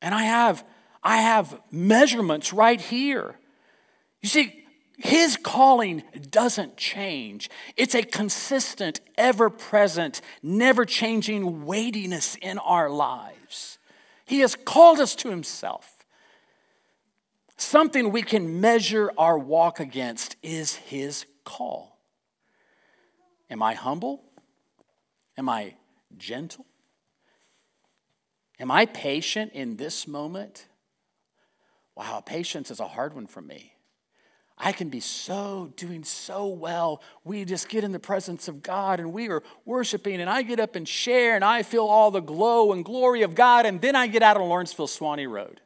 And 0.00 0.14
I 0.14 0.22
have, 0.22 0.64
I 1.02 1.18
have 1.18 1.60
measurements 1.70 2.52
right 2.52 2.80
here. 2.80 3.38
You 4.20 4.28
see, 4.28 4.64
his 4.98 5.36
calling 5.36 6.02
doesn't 6.30 6.76
change. 6.76 7.50
It's 7.76 7.94
a 7.94 8.02
consistent, 8.02 9.00
ever 9.16 9.50
present, 9.50 10.20
never 10.42 10.84
changing 10.84 11.64
weightiness 11.64 12.36
in 12.40 12.58
our 12.58 12.88
lives. 12.88 13.78
He 14.24 14.40
has 14.40 14.54
called 14.54 15.00
us 15.00 15.14
to 15.16 15.30
himself. 15.30 16.04
Something 17.56 18.10
we 18.10 18.22
can 18.22 18.60
measure 18.60 19.12
our 19.18 19.38
walk 19.38 19.80
against 19.80 20.36
is 20.42 20.74
his 20.74 21.26
call. 21.44 21.98
Am 23.50 23.62
I 23.62 23.74
humble? 23.74 24.22
Am 25.36 25.48
I 25.48 25.74
gentle? 26.16 26.66
Am 28.60 28.70
I 28.70 28.86
patient 28.86 29.52
in 29.52 29.76
this 29.76 30.06
moment? 30.06 30.66
Wow, 31.96 32.22
patience 32.24 32.70
is 32.70 32.80
a 32.80 32.86
hard 32.86 33.14
one 33.14 33.26
for 33.26 33.40
me. 33.40 33.74
I 34.56 34.72
can 34.72 34.88
be 34.88 35.00
so 35.00 35.72
doing 35.76 36.04
so 36.04 36.46
well. 36.46 37.02
We 37.24 37.44
just 37.44 37.68
get 37.68 37.82
in 37.82 37.90
the 37.90 37.98
presence 37.98 38.46
of 38.46 38.62
God 38.62 39.00
and 39.00 39.12
we 39.12 39.28
are 39.28 39.42
worshiping, 39.64 40.20
and 40.20 40.30
I 40.30 40.42
get 40.42 40.60
up 40.60 40.76
and 40.76 40.86
share, 40.86 41.34
and 41.34 41.44
I 41.44 41.62
feel 41.62 41.86
all 41.86 42.10
the 42.10 42.20
glow 42.20 42.72
and 42.72 42.84
glory 42.84 43.22
of 43.22 43.34
God, 43.34 43.66
and 43.66 43.80
then 43.80 43.96
I 43.96 44.06
get 44.06 44.22
out 44.22 44.36
on 44.36 44.48
Lawrenceville 44.48 44.86
Suwanee 44.86 45.28
Road 45.28 45.60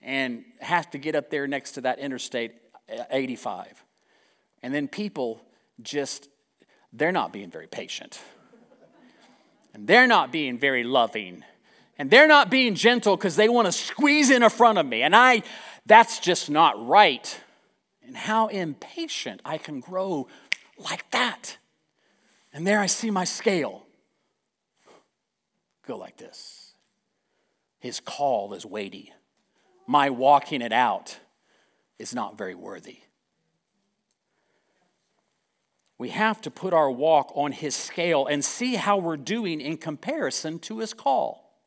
and 0.00 0.44
have 0.60 0.90
to 0.90 0.98
get 0.98 1.14
up 1.14 1.30
there 1.30 1.46
next 1.46 1.72
to 1.72 1.82
that 1.82 1.98
Interstate 2.00 2.52
uh, 2.92 3.04
85. 3.10 3.84
And 4.62 4.74
then 4.74 4.88
people 4.88 5.40
just 5.80 6.28
they're 6.92 7.12
not 7.12 7.32
being 7.32 7.50
very 7.50 7.66
patient. 7.66 8.20
And 9.74 9.86
they're 9.86 10.06
not 10.06 10.30
being 10.30 10.58
very 10.58 10.84
loving. 10.84 11.44
And 11.98 12.10
they're 12.10 12.28
not 12.28 12.50
being 12.50 12.74
gentle 12.74 13.16
because 13.16 13.36
they 13.36 13.48
want 13.48 13.66
to 13.66 13.72
squeeze 13.72 14.30
in 14.30 14.42
in 14.42 14.50
front 14.50 14.78
of 14.78 14.86
me. 14.86 15.02
And 15.02 15.16
I, 15.16 15.42
that's 15.86 16.18
just 16.18 16.50
not 16.50 16.86
right. 16.86 17.40
And 18.04 18.16
how 18.16 18.48
impatient 18.48 19.40
I 19.44 19.58
can 19.58 19.80
grow 19.80 20.28
like 20.76 21.10
that. 21.12 21.56
And 22.52 22.66
there 22.66 22.80
I 22.80 22.86
see 22.86 23.10
my 23.10 23.24
scale 23.24 23.86
go 25.86 25.96
like 25.96 26.18
this. 26.18 26.74
His 27.78 27.98
call 27.98 28.52
is 28.54 28.64
weighty. 28.66 29.12
My 29.86 30.10
walking 30.10 30.62
it 30.62 30.72
out 30.72 31.18
is 31.98 32.14
not 32.14 32.38
very 32.38 32.54
worthy. 32.54 32.98
We 36.02 36.08
have 36.08 36.40
to 36.40 36.50
put 36.50 36.74
our 36.74 36.90
walk 36.90 37.30
on 37.36 37.52
His 37.52 37.76
scale 37.76 38.26
and 38.26 38.44
see 38.44 38.74
how 38.74 38.96
we're 38.96 39.16
doing 39.16 39.60
in 39.60 39.76
comparison 39.76 40.58
to 40.58 40.80
His 40.80 40.94
call. 40.94 41.62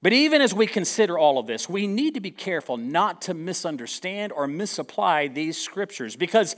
But 0.00 0.14
even 0.14 0.40
as 0.40 0.54
we 0.54 0.66
consider 0.66 1.18
all 1.18 1.38
of 1.38 1.46
this, 1.46 1.68
we 1.68 1.86
need 1.86 2.14
to 2.14 2.20
be 2.20 2.30
careful 2.30 2.78
not 2.78 3.20
to 3.22 3.34
misunderstand 3.34 4.32
or 4.32 4.46
misapply 4.46 5.28
these 5.28 5.58
scriptures 5.58 6.16
because 6.16 6.56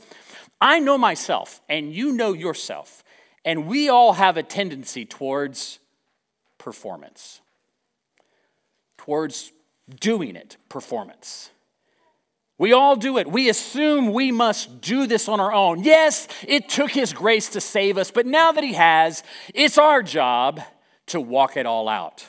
I 0.61 0.79
know 0.79 0.97
myself 0.97 1.61
and 1.69 1.93
you 1.93 2.13
know 2.13 2.33
yourself, 2.33 3.03
and 3.45 3.67
we 3.67 3.89
all 3.89 4.13
have 4.13 4.37
a 4.37 4.45
tendency 4.45 5.05
towards 5.05 5.81
performance 6.59 7.41
towards 8.99 9.51
doing 9.99 10.37
it 10.37 10.59
performance. 10.69 11.51
We 12.61 12.75
all 12.75 12.95
do 12.95 13.17
it. 13.17 13.27
We 13.27 13.49
assume 13.49 14.13
we 14.13 14.31
must 14.31 14.83
do 14.83 15.07
this 15.07 15.31
on 15.31 15.41
our 15.41 15.51
own. 15.51 15.83
Yes, 15.83 16.29
it 16.47 16.69
took 16.69 16.91
His 16.91 17.15
grace 17.15 17.49
to 17.49 17.61
save 17.61 17.97
us, 17.97 18.11
but 18.11 18.27
now 18.27 18.53
that 18.53 18.63
He 18.63 18.75
has, 18.75 19.23
it's 19.55 19.79
our 19.79 20.03
job 20.03 20.61
to 21.07 21.23
walk 21.23 21.57
it 21.57 21.65
all 21.65 21.89
out 21.89 22.27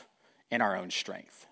in 0.50 0.62
our 0.62 0.74
own 0.74 0.90
strength. 0.90 1.46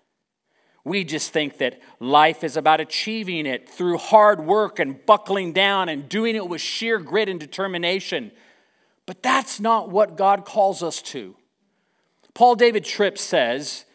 We 0.83 1.03
just 1.03 1.31
think 1.31 1.59
that 1.59 1.79
life 1.99 2.43
is 2.43 2.57
about 2.57 2.81
achieving 2.81 3.45
it 3.45 3.69
through 3.69 3.99
hard 3.99 4.43
work 4.43 4.79
and 4.79 5.05
buckling 5.05 5.53
down 5.53 5.87
and 5.87 6.09
doing 6.09 6.35
it 6.35 6.49
with 6.49 6.59
sheer 6.59 6.97
grit 6.97 7.29
and 7.29 7.39
determination. 7.39 8.31
But 9.05 9.21
that's 9.21 9.59
not 9.59 9.91
what 9.91 10.17
God 10.17 10.43
calls 10.43 10.81
us 10.81 11.03
to. 11.03 11.35
Paul 12.33 12.55
David 12.55 12.83
Tripp 12.83 13.19
says 13.19 13.85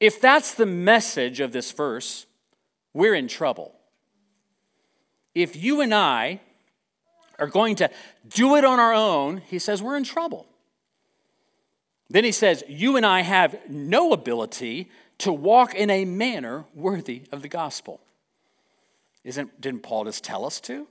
if 0.00 0.20
that's 0.20 0.52
the 0.52 0.66
message 0.66 1.40
of 1.40 1.52
this 1.52 1.72
verse, 1.72 2.26
we're 2.92 3.14
in 3.14 3.26
trouble 3.26 3.73
if 5.34 5.56
you 5.56 5.80
and 5.80 5.94
I 5.94 6.40
are 7.38 7.46
going 7.46 7.76
to 7.76 7.90
do 8.28 8.56
it 8.56 8.64
on 8.64 8.78
our 8.78 8.94
own, 8.94 9.38
he 9.38 9.58
says 9.58 9.82
we're 9.82 9.96
in 9.96 10.04
trouble. 10.04 10.46
Then 12.08 12.24
he 12.24 12.32
says, 12.32 12.62
You 12.68 12.96
and 12.96 13.04
I 13.04 13.22
have 13.22 13.56
no 13.68 14.12
ability 14.12 14.90
to 15.18 15.32
walk 15.32 15.74
in 15.74 15.90
a 15.90 16.04
manner 16.04 16.64
worthy 16.74 17.22
of 17.32 17.42
the 17.42 17.48
gospel. 17.48 18.00
Isn't, 19.24 19.60
didn't 19.60 19.82
Paul 19.82 20.04
just 20.04 20.22
tell 20.22 20.44
us 20.44 20.60
to? 20.62 20.86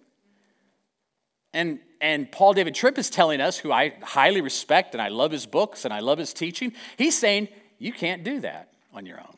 And, 1.53 1.79
and 2.01 2.31
Paul 2.31 2.53
David 2.53 2.73
Tripp 2.73 2.97
is 2.97 3.09
telling 3.09 3.39
us, 3.39 3.57
who 3.57 3.71
I 3.71 3.93
highly 4.01 4.41
respect 4.41 4.95
and 4.95 5.01
I 5.01 5.09
love 5.09 5.31
his 5.31 5.45
books 5.45 5.85
and 5.85 5.93
I 5.93 5.99
love 5.99 6.17
his 6.17 6.33
teaching, 6.33 6.73
he's 6.97 7.17
saying, 7.17 7.47
You 7.77 7.93
can't 7.93 8.23
do 8.23 8.39
that 8.41 8.69
on 8.93 9.05
your 9.05 9.19
own. 9.19 9.37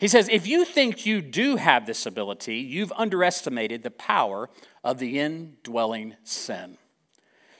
He 0.00 0.08
says, 0.08 0.30
if 0.30 0.46
you 0.46 0.64
think 0.64 1.04
you 1.04 1.20
do 1.20 1.56
have 1.56 1.84
this 1.84 2.06
ability, 2.06 2.56
you've 2.56 2.92
underestimated 2.96 3.82
the 3.82 3.90
power 3.90 4.48
of 4.82 4.98
the 4.98 5.20
indwelling 5.20 6.16
sin. 6.24 6.78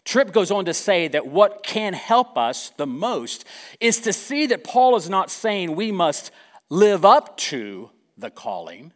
Tripp 0.06 0.32
goes 0.32 0.50
on 0.50 0.64
to 0.64 0.72
say 0.72 1.06
that 1.08 1.26
what 1.26 1.62
can 1.62 1.92
help 1.92 2.38
us 2.38 2.70
the 2.78 2.86
most 2.86 3.44
is 3.78 4.00
to 4.00 4.12
see 4.14 4.46
that 4.46 4.64
Paul 4.64 4.96
is 4.96 5.10
not 5.10 5.30
saying 5.30 5.76
we 5.76 5.92
must 5.92 6.30
live 6.70 7.04
up 7.04 7.36
to 7.36 7.90
the 8.16 8.30
calling 8.30 8.94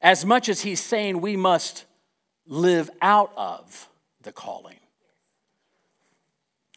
as 0.00 0.24
much 0.24 0.48
as 0.48 0.62
he's 0.62 0.80
saying 0.80 1.20
we 1.20 1.36
must 1.36 1.84
live 2.44 2.90
out 3.00 3.32
of 3.36 3.88
the 4.22 4.32
calling. 4.32 4.80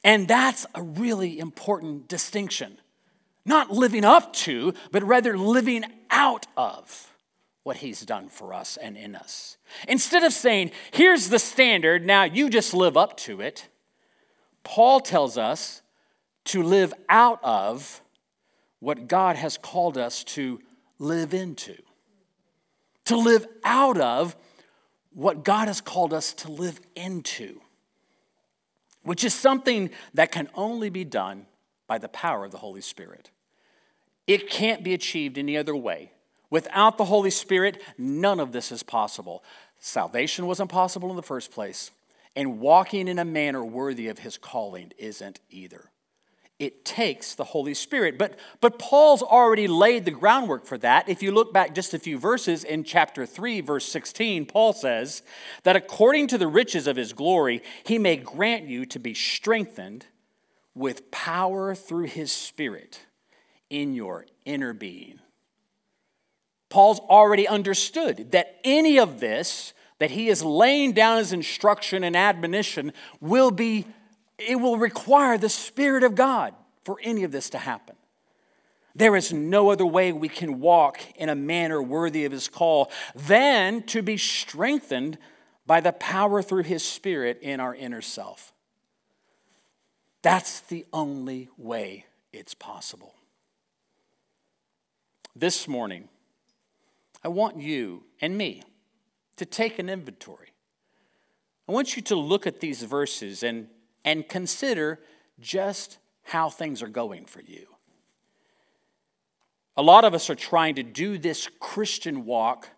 And 0.04 0.28
that's 0.28 0.68
a 0.76 0.84
really 0.84 1.40
important 1.40 2.08
distinction 2.08 2.78
not 3.46 3.72
living 3.72 4.04
up 4.04 4.34
to, 4.34 4.74
but 4.92 5.04
rather 5.04 5.38
living 5.38 5.84
out 6.10 6.48
of 6.58 7.12
what 7.64 7.78
he's 7.78 8.02
done 8.02 8.30
for 8.30 8.54
us 8.54 8.78
and 8.78 8.96
in 8.98 9.16
us. 9.16 9.58
Instead 9.88 10.24
of 10.24 10.34
saying, 10.34 10.72
here's 10.92 11.30
the 11.30 11.40
standard, 11.40 12.06
now 12.06 12.24
you 12.24 12.50
just 12.50 12.74
live 12.74 12.96
up 12.96 13.18
to 13.18 13.42
it, 13.42 13.68
Paul 14.64 15.00
tells 15.00 15.38
us 15.38 15.82
to 16.46 16.62
live 16.62 16.94
out 17.10 17.40
of 17.44 18.02
what 18.80 19.08
God 19.08 19.36
has 19.36 19.58
called 19.58 19.98
us 19.98 20.24
to 20.24 20.60
live 21.00 21.34
into. 21.34 21.76
To 23.06 23.18
live 23.18 23.48
out 23.64 23.98
of 24.00 24.36
what 25.14 25.44
God 25.44 25.68
has 25.68 25.82
called 25.82 26.14
us 26.14 26.34
to 26.34 26.52
live 26.52 26.80
into, 26.96 27.62
which 29.04 29.24
is 29.24 29.34
something 29.34 29.90
that 30.14 30.32
can 30.32 30.50
only 30.56 30.90
be 30.90 31.04
done 31.04 31.46
by 31.88 31.98
the 31.98 32.10
power 32.10 32.44
of 32.46 32.52
the 32.52 32.58
Holy 32.58 32.82
Spirit. 32.82 33.32
It 34.28 34.50
can't 34.50 34.84
be 34.84 34.94
achieved 34.94 35.38
any 35.38 35.58
other 35.58 35.76
way. 35.76 36.12
Without 36.50 36.98
the 36.98 37.06
Holy 37.06 37.32
Spirit, 37.32 37.82
none 37.98 38.40
of 38.40 38.52
this 38.52 38.72
is 38.72 38.84
possible. 38.84 39.44
Salvation 39.80 40.48
wasn't 40.48 40.72
possible 40.72 41.10
in 41.10 41.16
the 41.16 41.22
first 41.22 41.52
place, 41.52 41.92
and 42.36 42.60
walking 42.60 43.08
in 43.08 43.20
a 43.20 43.26
manner 43.26 43.64
worthy 43.64 44.08
of 44.08 44.20
his 44.20 44.38
calling 44.38 44.92
isn't 44.98 45.40
either. 45.50 45.90
It 46.58 46.86
takes 46.86 47.36
the 47.36 47.44
Holy 47.44 47.74
Spirit. 47.74 48.18
But, 48.18 48.40
but 48.62 48.80
Paul's 48.80 49.22
already 49.22 49.68
laid 49.68 50.06
the 50.06 50.12
groundwork 50.12 50.66
for 50.66 50.78
that. 50.78 51.10
If 51.10 51.22
you 51.22 51.34
look 51.34 51.52
back 51.52 51.76
just 51.76 51.94
a 51.94 52.00
few 52.00 52.18
verses 52.18 52.64
in 52.64 52.86
chapter 52.86 53.26
3, 53.26 53.60
verse 53.60 53.86
16, 53.90 54.46
Paul 54.46 54.72
says 54.72 55.22
that 55.64 55.76
according 55.76 56.28
to 56.28 56.38
the 56.38 56.48
riches 56.48 56.88
of 56.88 56.96
his 56.96 57.12
glory, 57.12 57.62
he 57.84 58.00
may 58.00 58.16
grant 58.16 58.68
you 58.68 58.86
to 58.86 59.00
be 59.00 59.14
strengthened 59.14 60.06
with 60.74 61.12
power 61.12 61.76
through 61.76 62.06
his 62.06 62.32
Spirit 62.32 63.02
in 63.70 63.94
your 63.94 64.26
inner 64.46 64.74
being. 64.74 65.20
Paul's 66.70 67.00
already 67.00 67.48
understood 67.48 68.32
that 68.32 68.60
any 68.64 69.00
of 69.00 69.20
this 69.20 69.74
that 70.00 70.12
he 70.12 70.28
is 70.28 70.44
laying 70.44 70.92
down 70.92 71.20
as 71.20 71.32
instruction 71.32 72.04
and 72.04 72.16
admonition 72.16 72.92
will 73.22 73.52
be, 73.52 73.86
it 74.38 74.60
will 74.60 74.78
require 74.78 75.38
the 75.38 75.50
Spirit 75.50 76.04
of 76.04 76.16
God 76.16 76.54
for 76.84 76.98
any 77.02 77.24
of 77.24 77.32
this 77.32 77.50
to 77.52 77.58
happen. 77.58 77.96
There 78.94 79.16
is 79.16 79.34
no 79.34 79.72
other 79.72 79.86
way 79.86 80.12
we 80.14 80.30
can 80.30 80.60
walk 80.60 81.00
in 81.16 81.30
a 81.30 81.36
manner 81.36 81.82
worthy 81.82 82.26
of 82.26 82.32
his 82.32 82.48
call 82.48 82.92
than 83.14 83.84
to 83.84 84.02
be 84.02 84.18
strengthened 84.18 85.18
by 85.66 85.82
the 85.82 85.92
power 85.92 86.42
through 86.42 86.64
his 86.64 86.84
Spirit 86.84 87.40
in 87.42 87.60
our 87.60 87.76
inner 87.76 88.02
self. 88.02 88.54
That's 90.22 90.62
the 90.62 90.86
only 90.94 91.50
way 91.58 92.06
it's 92.32 92.54
possible. 92.54 93.15
This 95.38 95.68
morning, 95.68 96.08
I 97.22 97.28
want 97.28 97.60
you 97.60 98.04
and 98.22 98.38
me 98.38 98.64
to 99.36 99.46
take 99.46 99.80
an 99.80 99.90
inventory. 99.90 100.54
I 101.68 101.74
want 101.74 101.98
you 101.98 102.02
to 102.04 102.16
look 102.16 102.48
at 102.48 102.62
these 102.62 102.84
verses 102.84 103.44
and, 103.44 103.68
and 104.06 104.30
consider 104.30 105.02
just 105.42 105.98
how 106.24 106.50
things 106.50 106.82
are 106.82 106.88
going 106.88 107.26
for 107.26 107.42
you. 107.42 107.68
A 109.76 109.82
lot 109.82 110.06
of 110.06 110.14
us 110.14 110.30
are 110.30 110.36
trying 110.36 110.76
to 110.76 110.84
do 110.84 111.18
this 111.18 111.50
Christian 111.60 112.24
walk 112.24 112.70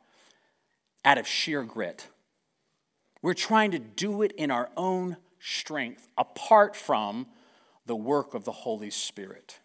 out 1.06 1.20
of 1.20 1.28
sheer 1.28 1.62
grit. 1.62 2.08
We're 3.22 3.36
trying 3.36 3.70
to 3.72 3.80
do 3.80 4.24
it 4.24 4.32
in 4.32 4.50
our 4.50 4.72
own 4.76 5.18
strength, 5.40 6.08
apart 6.18 6.76
from 6.76 7.28
the 7.86 7.96
work 7.96 8.34
of 8.34 8.46
the 8.46 8.52
Holy 8.52 8.90
Spirit. 8.90 9.60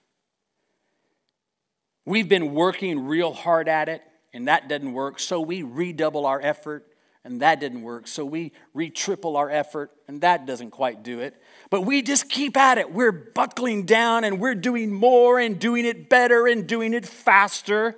We've 2.05 2.29
been 2.29 2.55
working 2.55 3.07
real 3.07 3.33
hard 3.33 3.69
at 3.69 3.89
it, 3.89 4.03
and 4.33 4.49
that 4.49 4.69
didn't 4.69 4.93
work, 4.93 5.21
so 5.21 5.41
we 5.41 5.63
redouble 5.63 6.27
our 6.27 6.41
effort, 6.41 6.87
and 7.25 7.41
that 7.41 7.61
didn't 7.61 7.83
work, 7.83 8.09
so 8.09 8.25
we 8.25 8.53
retriple 8.75 9.37
our 9.37 9.49
effort, 9.49 9.93
and 10.09 10.21
that 10.23 10.45
doesn't 10.45 10.71
quite 10.71 11.05
do 11.05 11.21
it. 11.21 11.41
But 11.71 11.83
we 11.83 12.03
just 12.03 12.29
keep 12.29 12.57
at 12.57 12.79
it. 12.79 12.93
We're 12.93 13.13
buckling 13.13 13.85
down, 13.85 14.25
and 14.25 14.41
we're 14.41 14.57
doing 14.57 14.93
more, 14.93 15.39
and 15.39 15.59
doing 15.59 15.85
it 15.85 16.09
better, 16.09 16.49
and 16.49 16.67
doing 16.67 16.95
it 16.95 17.07
faster. 17.07 17.97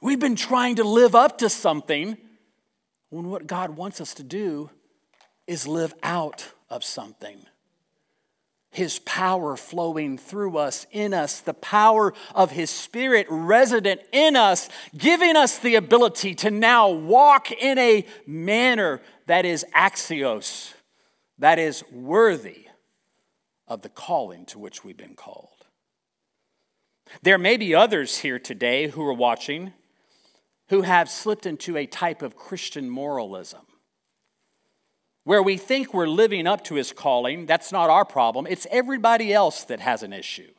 We've 0.00 0.18
been 0.18 0.36
trying 0.36 0.76
to 0.76 0.84
live 0.84 1.14
up 1.14 1.38
to 1.38 1.48
something 1.48 2.16
when 3.10 3.28
what 3.28 3.46
God 3.46 3.76
wants 3.76 4.00
us 4.00 4.14
to 4.14 4.22
do 4.22 4.70
is 5.46 5.68
live 5.68 5.94
out 6.02 6.52
of 6.68 6.82
something. 6.82 7.44
His 8.70 9.00
power 9.00 9.56
flowing 9.56 10.16
through 10.16 10.56
us, 10.56 10.86
in 10.92 11.12
us, 11.12 11.40
the 11.40 11.54
power 11.54 12.14
of 12.34 12.52
His 12.52 12.70
Spirit 12.70 13.26
resident 13.28 14.00
in 14.12 14.36
us, 14.36 14.68
giving 14.96 15.36
us 15.36 15.58
the 15.58 15.74
ability 15.74 16.34
to 16.36 16.50
now 16.50 16.88
walk 16.88 17.50
in 17.50 17.78
a 17.78 18.06
manner 18.26 19.00
that 19.26 19.44
is 19.44 19.66
axios, 19.74 20.72
that 21.38 21.58
is 21.58 21.82
worthy 21.90 22.68
of 23.66 23.82
the 23.82 23.88
calling 23.88 24.46
to 24.46 24.58
which 24.58 24.84
we've 24.84 24.96
been 24.96 25.16
called. 25.16 25.48
There 27.22 27.38
may 27.38 27.56
be 27.56 27.74
others 27.74 28.18
here 28.18 28.38
today 28.38 28.88
who 28.88 29.04
are 29.04 29.12
watching 29.12 29.72
who 30.70 30.82
have 30.82 31.10
slipped 31.10 31.46
into 31.46 31.76
a 31.76 31.84
type 31.84 32.22
of 32.22 32.36
Christian 32.36 32.88
moralism 32.88 33.66
where 35.24 35.42
we 35.42 35.56
think 35.56 35.92
we're 35.92 36.08
living 36.08 36.46
up 36.46 36.64
to 36.64 36.74
his 36.74 36.92
calling, 36.92 37.46
that's 37.46 37.72
not 37.72 37.90
our 37.90 38.04
problem. 38.04 38.46
It's 38.48 38.66
everybody 38.70 39.32
else 39.32 39.64
that 39.64 39.80
has 39.80 40.02
an 40.02 40.12
issue. 40.12 40.50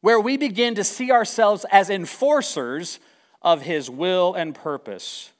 Where 0.00 0.20
we 0.20 0.36
begin 0.36 0.74
to 0.74 0.84
see 0.84 1.10
ourselves 1.10 1.64
as 1.70 1.88
enforcers 1.88 3.00
of 3.40 3.62
his 3.62 3.88
will 3.88 4.34
and 4.34 4.54
purpose. 4.54 5.30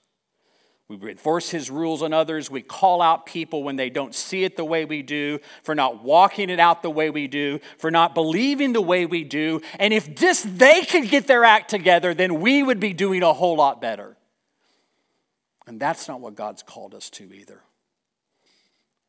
We 0.88 1.10
enforce 1.10 1.50
his 1.50 1.70
rules 1.70 2.02
on 2.02 2.12
others. 2.12 2.50
We 2.50 2.60
call 2.60 3.00
out 3.00 3.24
people 3.24 3.62
when 3.62 3.76
they 3.76 3.88
don't 3.88 4.14
see 4.14 4.44
it 4.44 4.56
the 4.56 4.64
way 4.64 4.84
we 4.84 5.02
do, 5.02 5.38
for 5.62 5.74
not 5.74 6.04
walking 6.04 6.50
it 6.50 6.60
out 6.60 6.82
the 6.82 6.90
way 6.90 7.08
we 7.08 7.26
do, 7.26 7.58
for 7.78 7.90
not 7.90 8.14
believing 8.14 8.74
the 8.74 8.82
way 8.82 9.06
we 9.06 9.24
do. 9.24 9.62
And 9.78 9.94
if 9.94 10.14
just 10.14 10.58
they 10.58 10.82
could 10.82 11.08
get 11.08 11.26
their 11.26 11.44
act 11.44 11.70
together, 11.70 12.12
then 12.12 12.40
we 12.40 12.62
would 12.62 12.80
be 12.80 12.92
doing 12.92 13.22
a 13.22 13.32
whole 13.32 13.56
lot 13.56 13.80
better. 13.80 14.16
And 15.66 15.80
that's 15.80 16.06
not 16.06 16.20
what 16.20 16.34
God's 16.34 16.62
called 16.62 16.94
us 16.94 17.08
to 17.10 17.32
either. 17.32 17.62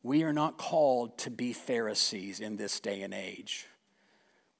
We 0.06 0.22
are 0.22 0.32
not 0.32 0.56
called 0.56 1.18
to 1.18 1.30
be 1.30 1.52
Pharisees 1.52 2.38
in 2.38 2.56
this 2.56 2.78
day 2.78 3.02
and 3.02 3.12
age. 3.12 3.66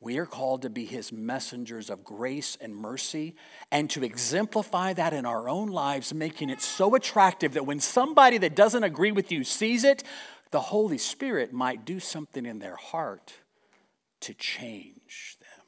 We 0.01 0.19
are 0.19 0.27
called 0.27 0.63
to 0.63 0.71
be 0.71 0.85
his 0.85 1.13
messengers 1.13 1.89
of 1.89 2.03
grace 2.03 2.59
and 2.61 2.75
mercy 2.75 3.37
and 3.71 3.89
to 3.91 4.03
exemplify 4.03 4.95
that 4.95 5.13
in 5.13 5.25
our 5.25 5.49
own 5.49 5.69
lives, 5.69 6.13
making 6.13 6.51
it 6.51 6.61
so 6.61 6.97
attractive 6.97 7.55
that 7.55 7.65
when 7.65 7.79
somebody 7.79 8.39
that 8.39 8.57
doesn't 8.57 8.83
agree 8.83 9.13
with 9.13 9.31
you 9.31 9.45
sees 9.45 9.85
it, 9.85 10.03
the 10.51 10.59
Holy 10.59 10.99
Spirit 10.99 11.53
might 11.53 11.85
do 11.85 12.01
something 12.01 12.45
in 12.45 12.59
their 12.59 12.75
heart 12.75 13.33
to 14.23 14.35
change 14.35 15.37
them. 15.39 15.65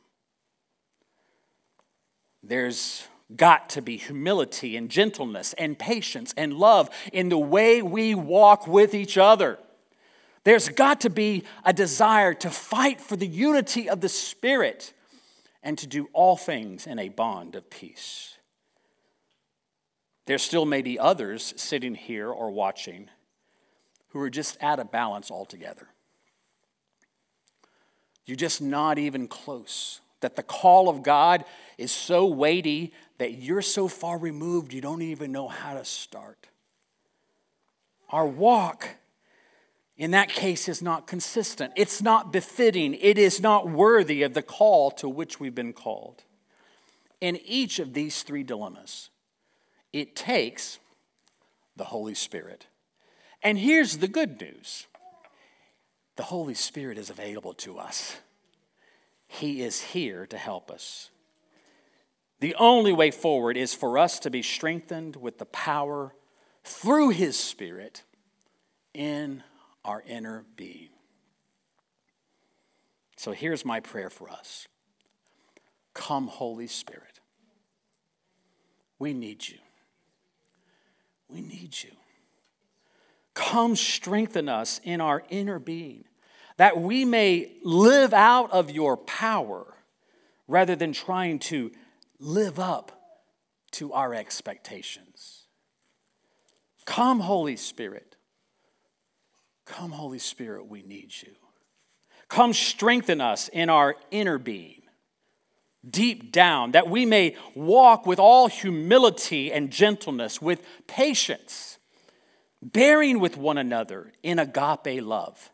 There's 2.43 3.07
got 3.37 3.69
to 3.71 3.81
be 3.81 3.97
humility 3.97 4.77
and 4.77 4.91
gentleness 4.91 5.53
and 5.53 5.79
patience 5.79 6.35
and 6.37 6.55
love 6.55 6.91
in 7.12 7.29
the 7.29 7.38
way 7.38 7.81
we 7.81 8.17
walk 8.17 8.67
with 8.67 8.93
each 8.93 9.17
other. 9.17 9.57
There's 10.48 10.70
got 10.70 11.02
to 11.02 11.11
be 11.11 11.44
a 11.62 11.74
desire 11.74 12.32
to 12.32 12.48
fight 12.48 13.02
for 13.02 13.16
the 13.16 13.26
unity 13.26 13.87
of 13.87 14.00
the 14.00 14.08
Spirit 14.08 14.94
and 15.62 15.76
to 15.76 15.87
do 15.87 16.08
all 16.14 16.38
things 16.38 16.87
in 16.87 16.98
a 16.98 17.11
bond 17.11 17.54
of 17.54 17.68
peace. 17.68 18.38
There 20.24 20.38
still 20.38 20.64
may 20.64 20.80
be 20.80 20.98
others 20.98 21.52
sitting 21.58 21.94
here 21.94 22.30
or 22.30 22.50
watching 22.50 23.11
who 24.08 24.20
are 24.20 24.30
just 24.30 24.56
out 24.62 24.80
of 24.80 24.90
balance 24.90 25.30
altogether. 25.30 25.88
You're 28.24 28.34
just 28.34 28.62
not 28.62 28.96
even 28.96 29.28
close. 29.28 30.00
That 30.20 30.37
the 30.37 30.42
call 30.42 30.88
of 30.88 31.02
God 31.02 31.44
is 31.76 31.92
so 31.92 32.24
weighty 32.24 32.94
that 33.18 33.34
you're 33.34 33.61
so 33.61 33.87
far 33.87 34.16
removed 34.16 34.72
you 34.72 34.80
don't 34.80 35.02
even 35.02 35.30
know 35.30 35.48
how 35.48 35.74
to 35.74 35.84
start. 35.84 36.48
Our 38.08 38.26
walk 38.26 38.88
in 39.98 40.12
that 40.12 40.28
case 40.28 40.68
is 40.68 40.80
not 40.80 41.08
consistent. 41.08 41.72
It's 41.76 42.00
not 42.00 42.32
befitting. 42.32 42.94
It 42.94 43.18
is 43.18 43.40
not 43.40 43.68
worthy 43.68 44.22
of 44.22 44.32
the 44.32 44.42
call 44.42 44.92
to 44.92 45.08
which 45.08 45.40
we've 45.40 45.54
been 45.54 45.72
called. 45.72 46.22
In 47.20 47.37
each 47.44 47.80
of 47.80 47.94
these 47.94 48.22
three 48.22 48.44
dilemmas, 48.44 49.11
it 49.92 50.14
takes 50.14 50.78
the 51.74 51.84
Holy 51.84 52.14
Spirit. 52.14 52.68
And 53.42 53.58
here's 53.58 53.98
the 53.98 54.06
good 54.06 54.40
news 54.40 54.87
the 56.14 56.22
Holy 56.24 56.54
Spirit 56.54 56.96
is 56.96 57.11
available 57.11 57.54
to 57.54 57.78
us, 57.78 58.18
He 59.26 59.62
is 59.62 59.80
here 59.82 60.26
to 60.26 60.38
help 60.38 60.70
us. 60.70 61.11
The 62.40 62.54
only 62.54 62.92
way 62.92 63.11
forward 63.11 63.56
is 63.56 63.74
for 63.74 63.98
us 63.98 64.20
to 64.20 64.30
be 64.30 64.42
strengthened 64.42 65.16
with 65.16 65.38
the 65.38 65.46
power 65.46 66.14
through 66.62 67.08
His 67.08 67.37
Spirit 67.37 68.04
in 68.94 69.42
our 69.88 70.05
inner 70.07 70.44
being. 70.55 70.90
So 73.16 73.33
here's 73.33 73.64
my 73.64 73.81
prayer 73.81 74.11
for 74.11 74.29
us 74.29 74.68
Come, 75.94 76.29
Holy 76.29 76.66
Spirit. 76.66 77.20
We 78.98 79.14
need 79.14 79.48
you. 79.48 79.59
We 81.29 81.40
need 81.40 81.74
you. 81.83 81.90
Come, 83.35 83.77
strengthen 83.77 84.48
us 84.48 84.81
in 84.85 85.01
our 85.01 85.22
inner 85.31 85.59
being, 85.59 86.05
that 86.59 86.79
we 86.79 87.05
may 87.05 87.53
live 87.62 88.12
out 88.12 88.51
of 88.51 88.70
your 88.70 88.96
power 88.96 89.74
rather 90.46 90.77
than 90.77 90.92
trying 90.92 91.38
to 91.38 91.70
live 92.18 92.59
up 92.59 92.92
to 93.72 93.92
our 93.92 94.12
expectations. 94.12 95.46
Come, 96.85 97.20
Holy 97.20 97.57
Spirit. 97.57 98.08
Come, 99.68 99.92
Holy 99.92 100.18
Spirit, 100.18 100.66
we 100.66 100.83
need 100.83 101.12
you. 101.22 101.33
Come 102.28 102.52
strengthen 102.52 103.20
us 103.20 103.48
in 103.48 103.70
our 103.70 103.96
inner 104.11 104.38
being, 104.38 104.83
deep 105.88 106.33
down, 106.33 106.72
that 106.72 106.88
we 106.88 107.07
may 107.07 107.37
walk 107.54 108.07
with 108.07 108.18
all 108.18 108.48
humility 108.48 109.52
and 109.52 109.70
gentleness, 109.70 110.40
with 110.42 110.62
patience, 110.87 111.78
bearing 112.62 113.20
with 113.20 113.37
one 113.37 113.59
another 113.59 114.12
in 114.22 114.38
agape 114.38 115.02
love, 115.02 115.50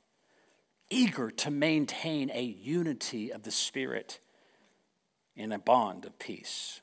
eager 0.90 1.30
to 1.30 1.50
maintain 1.50 2.30
a 2.32 2.42
unity 2.42 3.32
of 3.32 3.42
the 3.42 3.50
Spirit 3.50 4.20
in 5.36 5.52
a 5.52 5.58
bond 5.58 6.04
of 6.04 6.18
peace. 6.18 6.80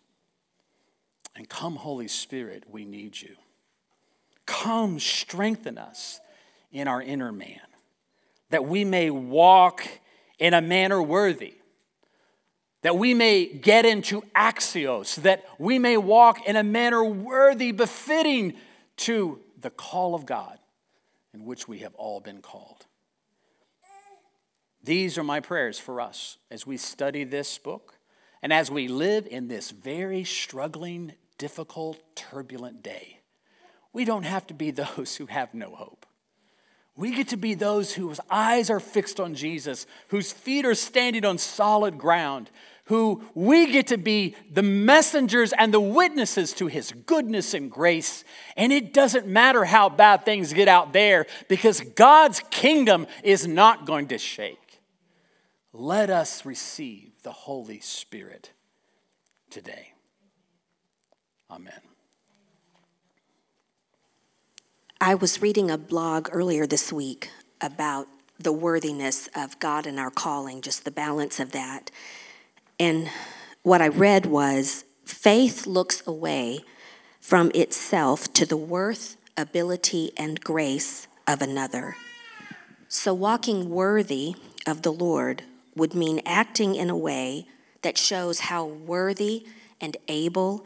And 1.35 1.47
come, 1.47 1.77
Holy 1.77 2.09
Spirit, 2.09 2.65
we 2.69 2.83
need 2.83 3.21
you. 3.21 3.35
Come, 4.45 4.99
strengthen 4.99 5.77
us 5.77 6.19
in 6.71 6.87
our 6.87 7.01
inner 7.01 7.31
man, 7.31 7.59
that 8.49 8.65
we 8.65 8.85
may 8.85 9.09
walk 9.09 9.87
in 10.39 10.53
a 10.53 10.61
manner 10.61 11.01
worthy, 11.01 11.55
that 12.81 12.97
we 12.97 13.13
may 13.13 13.45
get 13.45 13.85
into 13.85 14.21
axios, 14.35 15.15
that 15.21 15.45
we 15.59 15.77
may 15.77 15.97
walk 15.97 16.45
in 16.47 16.55
a 16.55 16.63
manner 16.63 17.03
worthy, 17.03 17.71
befitting 17.71 18.53
to 18.97 19.39
the 19.59 19.69
call 19.69 20.15
of 20.15 20.25
God 20.25 20.57
in 21.33 21.45
which 21.45 21.67
we 21.67 21.79
have 21.79 21.93
all 21.95 22.19
been 22.19 22.41
called. 22.41 22.85
These 24.83 25.17
are 25.17 25.23
my 25.23 25.39
prayers 25.39 25.77
for 25.77 26.01
us 26.01 26.37
as 26.49 26.65
we 26.65 26.77
study 26.77 27.23
this 27.23 27.57
book 27.57 27.99
and 28.41 28.51
as 28.51 28.71
we 28.71 28.87
live 28.87 29.27
in 29.27 29.47
this 29.47 29.69
very 29.69 30.23
struggling, 30.23 31.13
difficult, 31.37 31.99
turbulent 32.15 32.81
day. 32.81 33.19
We 33.93 34.05
don't 34.05 34.23
have 34.23 34.47
to 34.47 34.53
be 34.53 34.71
those 34.71 35.15
who 35.17 35.27
have 35.27 35.53
no 35.53 35.75
hope. 35.75 36.05
We 36.95 37.15
get 37.15 37.29
to 37.29 37.37
be 37.37 37.53
those 37.53 37.93
whose 37.93 38.19
eyes 38.29 38.69
are 38.69 38.79
fixed 38.79 39.19
on 39.19 39.33
Jesus, 39.33 39.85
whose 40.09 40.31
feet 40.31 40.65
are 40.65 40.75
standing 40.75 41.25
on 41.25 41.37
solid 41.37 41.97
ground, 41.97 42.51
who 42.85 43.23
we 43.33 43.71
get 43.71 43.87
to 43.87 43.97
be 43.97 44.35
the 44.51 44.61
messengers 44.61 45.53
and 45.57 45.73
the 45.73 45.79
witnesses 45.79 46.51
to 46.53 46.67
his 46.67 46.91
goodness 47.05 47.53
and 47.53 47.71
grace. 47.71 48.25
And 48.57 48.73
it 48.73 48.93
doesn't 48.93 49.27
matter 49.27 49.63
how 49.63 49.87
bad 49.87 50.25
things 50.25 50.51
get 50.51 50.67
out 50.67 50.91
there 50.91 51.27
because 51.47 51.79
God's 51.79 52.41
kingdom 52.51 53.07
is 53.23 53.47
not 53.47 53.85
going 53.85 54.09
to 54.09 54.17
shake. 54.17 54.57
Let 55.73 56.09
us 56.09 56.45
receive 56.45 57.11
the 57.23 57.31
Holy 57.31 57.79
Spirit 57.79 58.51
today. 59.49 59.93
Amen. 61.49 61.90
I 65.03 65.15
was 65.15 65.41
reading 65.41 65.71
a 65.71 65.79
blog 65.79 66.29
earlier 66.31 66.67
this 66.67 66.93
week 66.93 67.31
about 67.59 68.07
the 68.37 68.53
worthiness 68.53 69.27
of 69.35 69.59
God 69.59 69.87
and 69.87 69.99
our 69.99 70.11
calling, 70.11 70.61
just 70.61 70.85
the 70.85 70.91
balance 70.91 71.39
of 71.39 71.53
that. 71.53 71.89
And 72.79 73.09
what 73.63 73.81
I 73.81 73.87
read 73.87 74.27
was 74.27 74.85
faith 75.03 75.65
looks 75.65 76.05
away 76.05 76.59
from 77.19 77.51
itself 77.55 78.31
to 78.33 78.45
the 78.45 78.55
worth, 78.55 79.17
ability, 79.35 80.11
and 80.17 80.39
grace 80.39 81.07
of 81.27 81.41
another. 81.41 81.95
So, 82.87 83.11
walking 83.11 83.71
worthy 83.71 84.35
of 84.67 84.83
the 84.83 84.93
Lord 84.93 85.41
would 85.75 85.95
mean 85.95 86.21
acting 86.27 86.75
in 86.75 86.91
a 86.91 86.97
way 86.97 87.47
that 87.81 87.97
shows 87.97 88.41
how 88.41 88.65
worthy 88.65 89.47
and 89.81 89.97
able 90.07 90.63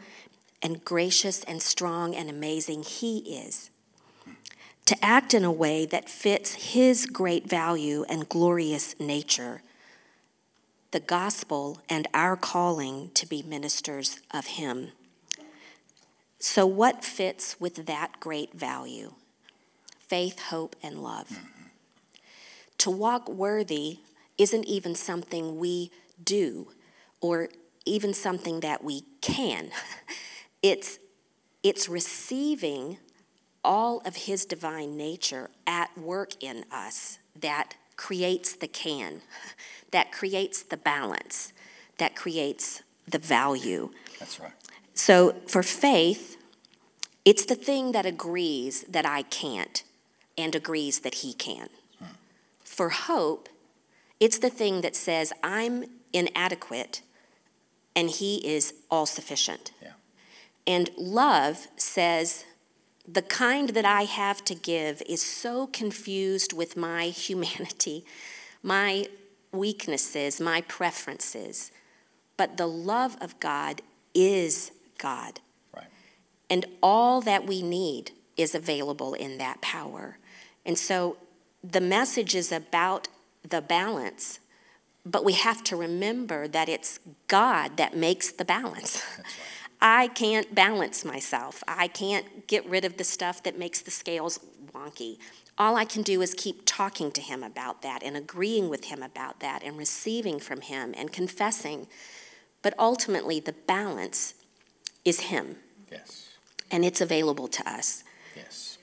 and 0.60 0.84
gracious 0.84 1.42
and 1.44 1.62
strong 1.62 2.14
and 2.14 2.28
amazing 2.28 2.82
He 2.82 3.20
is 3.20 3.70
to 4.86 5.04
act 5.04 5.34
in 5.34 5.44
a 5.44 5.52
way 5.52 5.84
that 5.84 6.08
fits 6.08 6.72
his 6.72 7.06
great 7.06 7.48
value 7.48 8.04
and 8.08 8.28
glorious 8.28 8.98
nature, 8.98 9.62
the 10.92 11.00
gospel 11.00 11.80
and 11.88 12.08
our 12.14 12.36
calling 12.36 13.10
to 13.14 13.26
be 13.26 13.42
ministers 13.42 14.20
of 14.30 14.46
him. 14.46 14.92
So, 16.38 16.66
what 16.66 17.04
fits 17.04 17.60
with 17.60 17.86
that 17.86 18.20
great 18.20 18.54
value? 18.54 19.14
Faith, 19.98 20.40
hope, 20.50 20.76
and 20.82 21.02
love. 21.02 21.28
Mm-hmm. 21.28 21.62
To 22.78 22.90
walk 22.90 23.28
worthy 23.28 23.98
isn't 24.38 24.64
even 24.66 24.94
something 24.94 25.58
we 25.58 25.90
do 26.22 26.68
or 27.20 27.48
even 27.84 28.14
something 28.14 28.60
that 28.60 28.84
we 28.84 29.02
can. 29.20 29.70
It's, 30.62 30.98
it's 31.62 31.88
receiving 31.88 32.98
all 33.66 34.00
of 34.04 34.14
his 34.16 34.44
divine 34.44 34.96
nature 34.96 35.50
at 35.66 35.90
work 35.98 36.32
in 36.40 36.64
us 36.70 37.18
that 37.38 37.74
creates 37.96 38.54
the 38.54 38.68
can, 38.68 39.20
that 39.90 40.12
creates 40.12 40.62
the 40.62 40.76
balance, 40.76 41.52
that 41.98 42.14
creates 42.14 42.82
the 43.08 43.18
value. 43.18 43.90
That's 44.18 44.38
right. 44.40 44.52
So 44.94 45.34
for 45.48 45.62
faith, 45.62 46.36
it's 47.24 47.44
the 47.44 47.56
thing 47.56 47.92
that 47.92 48.06
agrees 48.06 48.84
that 48.84 49.04
I 49.04 49.22
can't 49.22 49.82
and 50.38 50.54
agrees 50.54 51.00
that 51.00 51.16
he 51.16 51.34
can. 51.34 51.68
Hmm. 51.98 52.14
For 52.62 52.90
hope, 52.90 53.48
it's 54.20 54.38
the 54.38 54.50
thing 54.50 54.80
that 54.82 54.94
says 54.94 55.32
I'm 55.42 55.84
inadequate 56.12 57.02
and 57.96 58.10
he 58.10 58.46
is 58.46 58.74
all 58.90 59.06
sufficient. 59.06 59.72
Yeah. 59.82 59.92
And 60.66 60.90
love 60.96 61.66
says 61.76 62.44
the 63.10 63.22
kind 63.22 63.70
that 63.70 63.84
I 63.84 64.02
have 64.02 64.44
to 64.46 64.54
give 64.54 65.02
is 65.06 65.22
so 65.22 65.66
confused 65.68 66.52
with 66.52 66.76
my 66.76 67.04
humanity, 67.06 68.04
my 68.62 69.06
weaknesses, 69.52 70.40
my 70.40 70.62
preferences, 70.62 71.70
but 72.36 72.56
the 72.56 72.66
love 72.66 73.16
of 73.20 73.38
God 73.40 73.82
is 74.14 74.72
God. 74.98 75.40
Right. 75.74 75.86
And 76.50 76.66
all 76.82 77.20
that 77.22 77.46
we 77.46 77.62
need 77.62 78.12
is 78.36 78.54
available 78.54 79.14
in 79.14 79.38
that 79.38 79.60
power. 79.60 80.18
And 80.64 80.78
so 80.78 81.16
the 81.62 81.80
message 81.80 82.34
is 82.34 82.52
about 82.52 83.08
the 83.48 83.62
balance, 83.62 84.40
but 85.04 85.24
we 85.24 85.32
have 85.34 85.64
to 85.64 85.76
remember 85.76 86.48
that 86.48 86.68
it's 86.68 86.98
God 87.28 87.76
that 87.76 87.96
makes 87.96 88.30
the 88.32 88.44
balance. 88.44 89.02
Right. 89.16 89.26
I 89.88 90.08
can't 90.08 90.52
balance 90.52 91.04
myself. 91.04 91.62
I 91.68 91.86
can't 91.86 92.48
get 92.48 92.68
rid 92.68 92.84
of 92.84 92.96
the 92.96 93.04
stuff 93.04 93.44
that 93.44 93.56
makes 93.56 93.80
the 93.80 93.92
scales 93.92 94.40
wonky. 94.72 95.18
All 95.58 95.76
I 95.76 95.84
can 95.84 96.02
do 96.02 96.22
is 96.22 96.34
keep 96.34 96.62
talking 96.66 97.12
to 97.12 97.20
him 97.20 97.44
about 97.44 97.82
that 97.82 98.02
and 98.02 98.16
agreeing 98.16 98.68
with 98.68 98.86
him 98.86 99.00
about 99.00 99.38
that 99.38 99.62
and 99.62 99.78
receiving 99.78 100.40
from 100.40 100.62
him 100.62 100.92
and 100.96 101.12
confessing. 101.12 101.86
But 102.62 102.74
ultimately, 102.80 103.38
the 103.38 103.52
balance 103.52 104.34
is 105.04 105.20
him. 105.20 105.54
Yes. 105.88 106.30
And 106.68 106.84
it's 106.84 107.00
available 107.00 107.46
to 107.46 107.70
us. 107.70 108.02
Yes. 108.34 108.78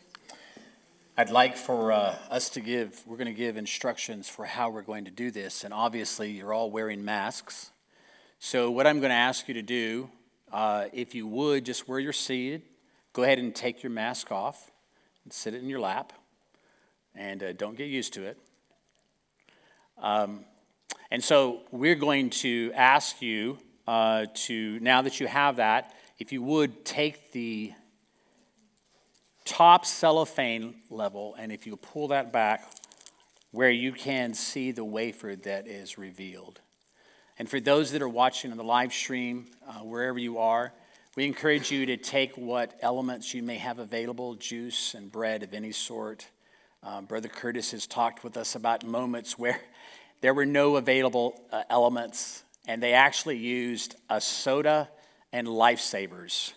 I'd 1.17 1.29
like 1.29 1.57
for 1.57 1.91
uh, 1.91 2.15
us 2.31 2.49
to 2.51 2.61
give, 2.61 3.03
we're 3.05 3.17
going 3.17 3.27
to 3.27 3.33
give 3.33 3.57
instructions 3.57 4.29
for 4.29 4.45
how 4.45 4.69
we're 4.69 4.83
going 4.83 5.03
to 5.03 5.11
do 5.11 5.31
this. 5.31 5.65
And 5.65 5.73
obviously, 5.73 6.31
you're 6.31 6.53
all 6.53 6.71
wearing 6.71 7.03
masks. 7.03 7.71
So, 8.39 8.71
what 8.71 8.87
I'm 8.87 9.01
going 9.01 9.09
to 9.09 9.15
ask 9.15 9.49
you 9.49 9.53
to 9.55 9.61
do, 9.61 10.09
uh, 10.53 10.85
if 10.93 11.15
you 11.15 11.25
would, 11.25 11.65
just 11.65 11.89
where 11.89 11.99
you're 11.99 12.13
seated, 12.13 12.61
go 13.11 13.23
ahead 13.23 13.39
and 13.39 13.53
take 13.53 13.81
your 13.81 13.91
mask 13.91 14.31
off 14.31 14.71
and 15.23 15.33
sit 15.33 15.55
it 15.55 15.63
in 15.63 15.67
your 15.67 15.79
lap 15.79 16.13
and 17.15 17.41
uh, 17.41 17.53
don't 17.53 17.75
get 17.75 17.87
used 17.87 18.13
to 18.13 18.23
it. 18.23 18.37
Um, 19.97 20.45
and 21.09 21.23
so 21.23 21.61
we're 21.71 21.95
going 21.95 22.29
to 22.29 22.71
ask 22.75 23.21
you 23.21 23.57
uh, 23.87 24.27
to, 24.33 24.79
now 24.79 25.01
that 25.01 25.19
you 25.19 25.27
have 25.27 25.55
that, 25.57 25.95
if 26.19 26.31
you 26.31 26.43
would 26.43 26.85
take 26.85 27.31
the 27.31 27.73
top 29.45 29.85
cellophane 29.85 30.75
level 30.89 31.35
and 31.37 31.51
if 31.51 31.65
you 31.65 31.75
pull 31.75 32.09
that 32.09 32.31
back 32.31 32.71
where 33.51 33.69
you 33.69 33.91
can 33.91 34.33
see 34.33 34.71
the 34.71 34.83
wafer 34.83 35.35
that 35.35 35.67
is 35.67 35.97
revealed. 35.97 36.61
And 37.39 37.49
for 37.49 37.59
those 37.59 37.91
that 37.91 38.01
are 38.01 38.09
watching 38.09 38.51
on 38.51 38.57
the 38.57 38.63
live 38.63 38.93
stream, 38.93 39.47
uh, 39.67 39.79
wherever 39.79 40.19
you 40.19 40.37
are, 40.37 40.73
we 41.15 41.25
encourage 41.25 41.71
you 41.71 41.85
to 41.87 41.97
take 41.97 42.37
what 42.37 42.77
elements 42.81 43.33
you 43.33 43.43
may 43.43 43.57
have 43.57 43.79
available 43.79 44.35
juice 44.35 44.93
and 44.93 45.11
bread 45.11 45.43
of 45.43 45.53
any 45.53 45.71
sort 45.71 46.27
um, 46.85 47.05
Brother 47.05 47.29
Curtis 47.29 47.71
has 47.71 47.87
talked 47.87 48.25
with 48.25 48.35
us 48.35 48.55
about 48.55 48.85
moments 48.85 49.39
where 49.39 49.59
there 50.21 50.33
were 50.33 50.45
no 50.45 50.75
available 50.75 51.41
uh, 51.51 51.63
elements, 51.69 52.43
and 52.67 52.83
they 52.83 52.93
actually 52.93 53.37
used 53.37 53.95
a 54.09 54.19
soda 54.19 54.89
and 55.31 55.47
lifesavers. 55.47 56.53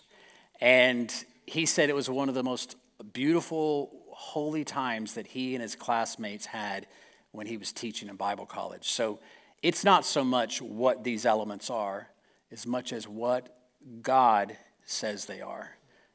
And 0.59 1.13
he 1.45 1.65
said 1.65 1.89
it 1.89 1.95
was 1.95 2.09
one 2.09 2.27
of 2.27 2.35
the 2.35 2.43
most 2.43 2.75
beautiful, 3.13 4.03
holy 4.09 4.65
times 4.65 5.13
that 5.13 5.27
he 5.27 5.55
and 5.55 5.61
his 5.61 5.75
classmates 5.75 6.45
had 6.45 6.87
when 7.31 7.47
he 7.47 7.55
was 7.55 7.71
teaching 7.71 8.09
in 8.09 8.15
Bible 8.15 8.45
college. 8.45 8.89
So 8.89 9.19
it's 9.61 9.83
not 9.83 10.05
so 10.05 10.23
much 10.23 10.61
what 10.61 11.03
these 11.03 11.25
elements 11.25 11.69
are, 11.69 12.09
as 12.51 12.65
much 12.65 12.93
as 12.93 13.07
what 13.07 13.55
God 14.01 14.57
says 14.85 15.25
they 15.25 15.41
are 15.41 15.71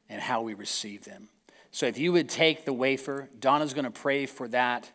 and 0.09 0.21
how 0.21 0.41
we 0.41 0.53
receive 0.53 1.05
them. 1.05 1.29
So 1.71 1.85
if 1.85 1.97
you 1.97 2.11
would 2.11 2.29
take 2.29 2.65
the 2.65 2.73
wafer, 2.73 3.29
Donna's 3.39 3.73
going 3.73 3.85
to 3.85 3.91
pray 3.91 4.25
for 4.25 4.47
that, 4.49 4.91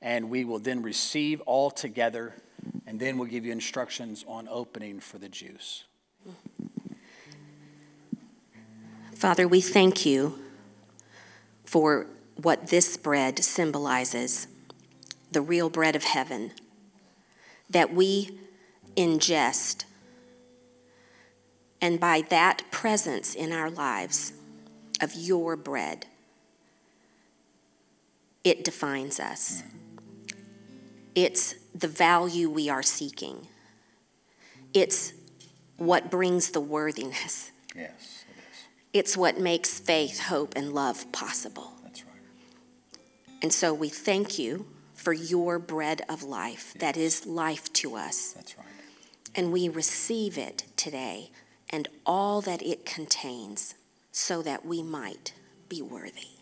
and 0.00 0.30
we 0.30 0.44
will 0.44 0.58
then 0.58 0.82
receive 0.82 1.40
all 1.42 1.70
together, 1.70 2.34
and 2.86 2.98
then 2.98 3.18
we'll 3.18 3.28
give 3.28 3.44
you 3.44 3.52
instructions 3.52 4.24
on 4.26 4.48
opening 4.48 4.98
for 4.98 5.18
the 5.18 5.28
juice. 5.28 5.84
Father, 9.14 9.46
we 9.46 9.60
thank 9.60 10.04
you 10.04 10.38
for 11.64 12.06
what 12.36 12.68
this 12.68 12.96
bread 12.96 13.38
symbolizes 13.44 14.48
the 15.30 15.40
real 15.40 15.70
bread 15.70 15.94
of 15.94 16.02
heaven 16.02 16.50
that 17.72 17.92
we 17.92 18.38
ingest. 18.96 19.84
And 21.80 21.98
by 21.98 22.22
that 22.30 22.62
presence 22.70 23.34
in 23.34 23.52
our 23.52 23.68
lives 23.68 24.32
of 25.00 25.14
your 25.14 25.56
bread, 25.56 26.06
it 28.44 28.64
defines 28.64 29.18
us. 29.18 29.62
It's 31.14 31.54
the 31.74 31.88
value 31.88 32.48
we 32.48 32.68
are 32.68 32.82
seeking. 32.82 33.48
It's 34.72 35.12
what 35.76 36.10
brings 36.10 36.50
the 36.50 36.60
worthiness. 36.60 37.50
Yes, 37.74 38.24
it 38.28 38.38
is. 38.38 38.58
It's 38.92 39.16
what 39.16 39.38
makes 39.38 39.80
faith, 39.80 40.20
hope, 40.20 40.54
and 40.56 40.72
love 40.72 41.10
possible. 41.12 41.72
That's 41.82 42.04
right. 42.04 43.00
And 43.42 43.52
so 43.52 43.74
we 43.74 43.88
thank 43.88 44.38
you 44.38 44.66
for 45.02 45.12
your 45.12 45.58
bread 45.58 46.02
of 46.08 46.22
life 46.22 46.72
yes. 46.74 46.80
that 46.80 46.96
is 46.96 47.26
life 47.26 47.72
to 47.74 47.96
us. 47.96 48.32
That's 48.32 48.56
right. 48.56 48.66
And 49.34 49.52
we 49.52 49.68
receive 49.68 50.38
it 50.38 50.64
today 50.76 51.30
and 51.70 51.88
all 52.06 52.40
that 52.42 52.62
it 52.62 52.84
contains 52.84 53.74
so 54.12 54.42
that 54.42 54.64
we 54.64 54.82
might 54.82 55.32
be 55.68 55.80
worthy. 55.82 56.41